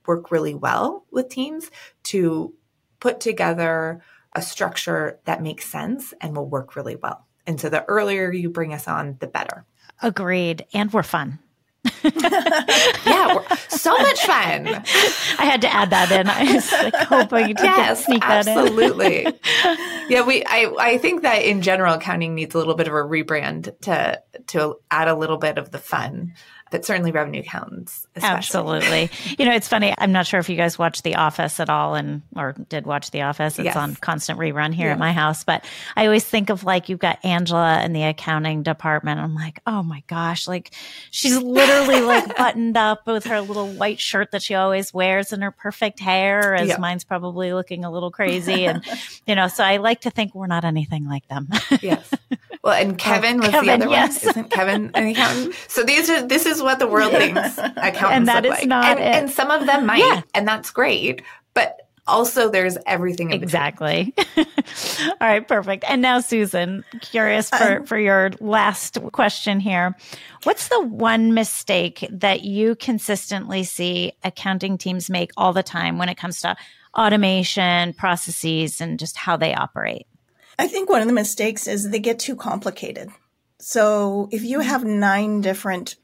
work 0.05 0.31
really 0.31 0.55
well 0.55 1.05
with 1.11 1.29
teams 1.29 1.69
to 2.03 2.53
put 2.99 3.19
together 3.19 4.01
a 4.33 4.41
structure 4.41 5.19
that 5.25 5.41
makes 5.41 5.65
sense 5.65 6.13
and 6.21 6.35
will 6.35 6.47
work 6.47 6.75
really 6.75 6.95
well. 6.95 7.25
And 7.45 7.59
so 7.59 7.69
the 7.69 7.85
earlier 7.85 8.31
you 8.31 8.49
bring 8.49 8.73
us 8.73 8.87
on, 8.87 9.17
the 9.19 9.27
better. 9.27 9.65
Agreed. 10.01 10.65
And 10.73 10.91
we're 10.91 11.03
fun. 11.03 11.39
yeah, 12.03 13.55
so 13.69 13.97
much 13.97 14.19
fun. 14.21 14.67
I 14.67 15.45
had 15.45 15.61
to 15.61 15.73
add 15.73 15.89
that 15.91 16.11
in. 16.11 16.27
I 16.27 16.53
was 16.53 16.71
like 16.71 16.95
hoping 16.95 17.55
to 17.55 17.63
yes, 17.63 18.05
sneak 18.05 18.21
that 18.21 18.47
absolutely. 18.47 19.21
in. 19.21 19.27
Absolutely. 19.27 20.09
yeah, 20.09 20.25
we. 20.25 20.43
I. 20.45 20.73
I 20.79 20.97
think 20.97 21.21
that 21.21 21.43
in 21.43 21.61
general, 21.61 21.93
accounting 21.93 22.35
needs 22.35 22.55
a 22.55 22.57
little 22.57 22.75
bit 22.75 22.87
of 22.87 22.93
a 22.93 22.97
rebrand 22.97 23.79
to 23.81 24.21
to 24.47 24.75
add 24.91 25.07
a 25.07 25.15
little 25.15 25.37
bit 25.37 25.57
of 25.57 25.71
the 25.71 25.77
fun 25.77 26.33
but 26.71 26.85
certainly 26.85 27.11
revenue 27.11 27.41
accountants. 27.41 28.07
Especially. 28.15 28.37
Absolutely. 28.37 29.09
you 29.37 29.45
know, 29.45 29.53
it's 29.53 29.67
funny. 29.67 29.93
I'm 29.97 30.11
not 30.11 30.27
sure 30.27 30.39
if 30.39 30.49
you 30.49 30.55
guys 30.55 30.77
watch 30.77 31.01
The 31.01 31.15
Office 31.15 31.59
at 31.59 31.69
all 31.69 31.95
and 31.95 32.21
or 32.35 32.53
did 32.69 32.85
watch 32.85 33.11
The 33.11 33.21
Office. 33.21 33.57
It's 33.59 33.65
yes. 33.65 33.75
on 33.75 33.95
constant 33.95 34.39
rerun 34.39 34.73
here 34.73 34.87
yeah. 34.87 34.93
at 34.93 34.99
my 34.99 35.13
house. 35.13 35.43
But 35.43 35.65
I 35.95 36.05
always 36.05 36.23
think 36.23 36.49
of 36.49 36.63
like 36.63 36.89
you've 36.89 36.99
got 36.99 37.23
Angela 37.23 37.81
in 37.83 37.93
the 37.93 38.03
accounting 38.03 38.63
department. 38.63 39.19
I'm 39.19 39.35
like, 39.35 39.59
oh 39.65 39.83
my 39.83 40.03
gosh, 40.07 40.47
like 40.47 40.73
she's 41.11 41.37
literally 41.37 42.01
like 42.01 42.35
buttoned 42.37 42.77
up 42.77 43.07
with 43.07 43.25
her 43.25 43.41
little 43.41 43.69
white 43.69 43.99
shirt 43.99 44.31
that 44.31 44.41
she 44.41 44.55
always 44.55 44.93
wears 44.93 45.33
and 45.33 45.43
her 45.43 45.51
perfect 45.51 45.99
hair, 45.99 46.55
as 46.55 46.69
yeah. 46.69 46.77
mine's 46.77 47.03
probably 47.03 47.53
looking 47.53 47.85
a 47.85 47.91
little 47.91 48.11
crazy. 48.11 48.65
And 48.65 48.83
you 49.25 49.35
know, 49.35 49.47
so 49.47 49.63
I 49.63 49.77
like 49.77 50.01
to 50.01 50.09
think 50.09 50.35
we're 50.35 50.47
not 50.47 50.65
anything 50.65 51.07
like 51.07 51.27
them. 51.27 51.49
yes. 51.81 52.11
Well, 52.63 52.73
and 52.73 52.91
oh, 52.93 52.95
Kevin 52.95 53.37
oh, 53.37 53.39
was 53.39 53.49
Kevin, 53.49 53.79
the 53.79 53.85
other 53.85 53.91
yes. 53.91 54.23
one. 54.23 54.29
Isn't 54.31 54.49
Kevin 54.51 54.91
an 54.93 55.07
accountant? 55.07 55.55
So 55.67 55.83
these 55.83 56.09
are 56.09 56.25
this 56.25 56.45
is 56.45 56.56
what 56.61 56.79
the 56.79 56.87
world 56.87 57.11
thinks 57.11 57.57
accountants 57.57 57.95
and 57.95 58.27
that 58.27 58.43
look 58.43 58.53
is 58.53 58.59
like. 58.59 58.67
not 58.67 58.85
and, 58.85 58.99
it. 58.99 59.03
and 59.03 59.29
some 59.29 59.51
of 59.51 59.65
them 59.65 59.85
might, 59.85 59.99
yeah. 59.99 60.21
and 60.33 60.47
that's 60.47 60.71
great. 60.71 61.21
But 61.53 61.81
also 62.07 62.49
there's 62.49 62.77
everything 62.85 63.33
exactly 63.33 64.13
all 64.37 65.13
right 65.19 65.45
perfect 65.45 65.83
and 65.89 66.01
now 66.01 66.21
susan 66.21 66.85
curious 67.01 67.49
for, 67.49 67.79
um, 67.79 67.85
for 67.85 67.99
your 67.99 68.31
last 68.39 68.97
question 69.11 69.59
here 69.59 69.93
what's 70.43 70.69
the 70.69 70.81
one 70.81 71.33
mistake 71.33 72.07
that 72.09 72.43
you 72.43 72.75
consistently 72.75 73.61
see 73.61 74.13
accounting 74.23 74.77
teams 74.77 75.09
make 75.09 75.31
all 75.35 75.51
the 75.51 75.61
time 75.61 75.97
when 75.97 76.07
it 76.07 76.15
comes 76.15 76.39
to 76.39 76.55
automation 76.97 77.91
processes 77.91 78.79
and 78.79 78.99
just 78.99 79.17
how 79.17 79.35
they 79.35 79.53
operate 79.53 80.07
I 80.59 80.67
think 80.67 80.89
one 80.89 81.01
of 81.01 81.07
the 81.07 81.13
mistakes 81.13 81.67
is 81.67 81.89
they 81.89 81.99
get 81.99 82.19
too 82.19 82.35
complicated. 82.35 83.09
So 83.59 84.27
if 84.31 84.43
you 84.43 84.59
have 84.59 84.83
nine 84.83 85.41
different 85.41 85.95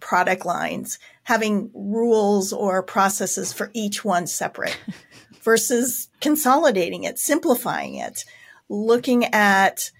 product 0.00 0.44
lines, 0.44 0.98
having 1.24 1.70
rules 1.74 2.52
or 2.52 2.82
processes 2.82 3.52
for 3.52 3.70
each 3.72 4.04
one 4.04 4.26
separate 4.26 4.78
versus 5.42 6.08
consolidating 6.20 7.04
it, 7.04 7.18
simplifying 7.18 7.94
it, 7.94 8.24
looking 8.68 9.24
at, 9.26 9.90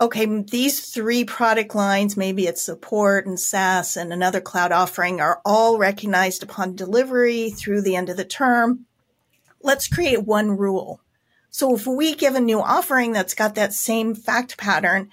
okay, 0.00 0.26
these 0.42 0.90
three 0.90 1.24
product 1.24 1.74
lines, 1.74 2.16
maybe 2.16 2.46
it's 2.46 2.62
support 2.62 3.26
and 3.26 3.38
SaaS 3.38 3.96
and 3.96 4.12
another 4.12 4.40
cloud 4.40 4.72
offering 4.72 5.20
are 5.20 5.40
all 5.44 5.78
recognized 5.78 6.42
upon 6.42 6.76
delivery 6.76 7.50
through 7.50 7.82
the 7.82 7.96
end 7.96 8.08
of 8.08 8.16
the 8.16 8.24
term. 8.24 8.86
Let's 9.62 9.88
create 9.88 10.24
one 10.24 10.56
rule 10.56 11.00
so 11.54 11.72
if 11.76 11.86
we 11.86 12.16
give 12.16 12.34
a 12.34 12.40
new 12.40 12.60
offering 12.60 13.12
that's 13.12 13.32
got 13.32 13.54
that 13.54 13.72
same 13.72 14.16
fact 14.16 14.58
pattern, 14.58 15.08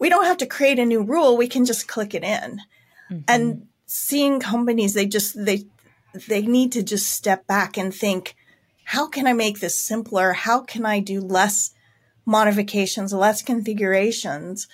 we 0.00 0.08
don't 0.08 0.24
have 0.24 0.38
to 0.38 0.46
create 0.46 0.80
a 0.80 0.84
new 0.84 1.00
rule. 1.00 1.36
We 1.36 1.46
can 1.46 1.64
just 1.64 1.86
click 1.86 2.12
it 2.12 2.24
in. 2.24 2.60
Mm-hmm. 3.10 3.22
And 3.28 3.68
seeing 3.86 4.40
companies, 4.40 4.94
they 4.94 5.06
just, 5.06 5.44
they, 5.44 5.64
they 6.28 6.42
need 6.42 6.72
to 6.72 6.82
just 6.82 7.10
step 7.10 7.46
back 7.46 7.76
and 7.76 7.94
think, 7.94 8.34
how 8.84 9.08
can 9.08 9.26
I 9.26 9.32
make 9.32 9.60
this 9.60 9.78
simpler? 9.78 10.32
How 10.32 10.60
can 10.60 10.86
I 10.86 11.00
do 11.00 11.20
less 11.20 11.72
modifications, 12.24 13.12
less 13.12 13.42
configurations 13.42 14.68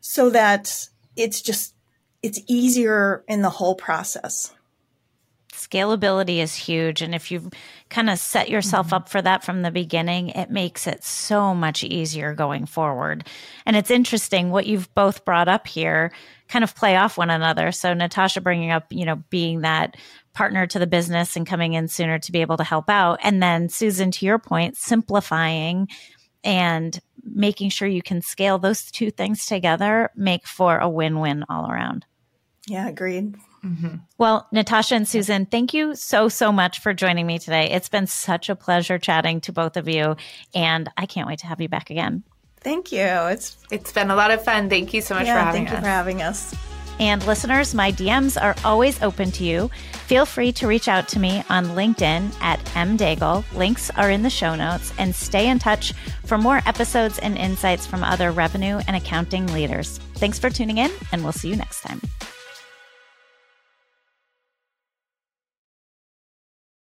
so 0.00 0.30
that 0.30 0.88
it's 1.16 1.40
just, 1.40 1.74
it's 2.22 2.40
easier 2.46 3.24
in 3.28 3.42
the 3.42 3.50
whole 3.50 3.74
process? 3.74 4.54
Scalability 5.52 6.38
is 6.38 6.54
huge. 6.54 7.02
And 7.02 7.14
if 7.14 7.30
you 7.30 7.50
kind 7.90 8.10
of 8.10 8.18
set 8.18 8.48
yourself 8.48 8.86
mm-hmm. 8.86 8.96
up 8.96 9.08
for 9.08 9.20
that 9.22 9.44
from 9.44 9.62
the 9.62 9.70
beginning, 9.70 10.30
it 10.30 10.50
makes 10.50 10.86
it 10.86 11.04
so 11.04 11.54
much 11.54 11.84
easier 11.84 12.34
going 12.34 12.66
forward. 12.66 13.26
And 13.66 13.76
it's 13.76 13.90
interesting 13.90 14.50
what 14.50 14.66
you've 14.66 14.92
both 14.94 15.24
brought 15.24 15.48
up 15.48 15.66
here 15.66 16.12
kind 16.50 16.64
of 16.64 16.74
play 16.74 16.96
off 16.96 17.16
one 17.16 17.30
another. 17.30 17.70
So 17.70 17.94
Natasha 17.94 18.40
bringing 18.40 18.72
up, 18.72 18.86
you 18.90 19.04
know, 19.04 19.22
being 19.30 19.60
that 19.60 19.96
partner 20.34 20.66
to 20.66 20.78
the 20.78 20.86
business 20.86 21.36
and 21.36 21.46
coming 21.46 21.74
in 21.74 21.86
sooner 21.88 22.18
to 22.18 22.32
be 22.32 22.40
able 22.40 22.56
to 22.56 22.64
help 22.64 22.90
out. 22.90 23.20
And 23.22 23.42
then 23.42 23.68
Susan, 23.68 24.10
to 24.10 24.26
your 24.26 24.38
point, 24.38 24.76
simplifying 24.76 25.88
and 26.42 26.98
making 27.22 27.70
sure 27.70 27.86
you 27.86 28.02
can 28.02 28.20
scale 28.20 28.58
those 28.58 28.90
two 28.90 29.10
things 29.10 29.46
together 29.46 30.10
make 30.16 30.46
for 30.46 30.78
a 30.78 30.88
win-win 30.88 31.44
all 31.48 31.70
around. 31.70 32.04
Yeah, 32.66 32.88
agreed. 32.88 33.36
Mm-hmm. 33.64 33.96
Well, 34.18 34.48
Natasha 34.52 34.94
and 34.94 35.06
Susan, 35.06 35.46
thank 35.46 35.74
you 35.74 35.94
so, 35.94 36.28
so 36.28 36.50
much 36.50 36.80
for 36.80 36.94
joining 36.94 37.26
me 37.26 37.38
today. 37.38 37.70
It's 37.70 37.90
been 37.90 38.06
such 38.06 38.48
a 38.48 38.56
pleasure 38.56 38.98
chatting 38.98 39.40
to 39.42 39.52
both 39.52 39.76
of 39.76 39.86
you, 39.86 40.16
and 40.54 40.88
I 40.96 41.06
can't 41.06 41.28
wait 41.28 41.40
to 41.40 41.46
have 41.46 41.60
you 41.60 41.68
back 41.68 41.90
again. 41.90 42.24
Thank 42.60 42.92
you. 42.92 43.00
It's 43.00 43.56
it's 43.70 43.92
been 43.92 44.10
a 44.10 44.16
lot 44.16 44.30
of 44.30 44.44
fun. 44.44 44.68
Thank 44.68 44.92
you 44.92 45.00
so 45.00 45.14
much 45.14 45.26
yeah, 45.26 45.38
for 45.38 45.44
having 45.44 45.66
thank 45.66 45.68
us. 45.68 45.72
Thank 45.72 45.82
you 45.82 45.86
for 45.86 45.90
having 45.90 46.22
us. 46.22 46.54
And 47.00 47.26
listeners, 47.26 47.74
my 47.74 47.90
DMs 47.90 48.40
are 48.40 48.54
always 48.62 49.02
open 49.02 49.30
to 49.32 49.44
you. 49.44 49.70
Feel 50.06 50.26
free 50.26 50.52
to 50.52 50.66
reach 50.66 50.86
out 50.86 51.08
to 51.08 51.18
me 51.18 51.42
on 51.48 51.64
LinkedIn 51.68 52.30
at 52.42 52.76
Em 52.76 52.98
Daigle. 52.98 53.42
Links 53.54 53.90
are 53.96 54.10
in 54.10 54.22
the 54.22 54.28
show 54.28 54.54
notes. 54.54 54.92
And 54.98 55.14
stay 55.14 55.48
in 55.48 55.58
touch 55.58 55.94
for 56.26 56.36
more 56.36 56.60
episodes 56.66 57.18
and 57.20 57.38
insights 57.38 57.86
from 57.86 58.04
other 58.04 58.32
revenue 58.32 58.80
and 58.86 58.96
accounting 58.96 59.46
leaders. 59.46 59.98
Thanks 60.16 60.38
for 60.38 60.50
tuning 60.50 60.76
in, 60.76 60.90
and 61.10 61.22
we'll 61.22 61.32
see 61.32 61.48
you 61.48 61.56
next 61.56 61.80
time. 61.80 62.02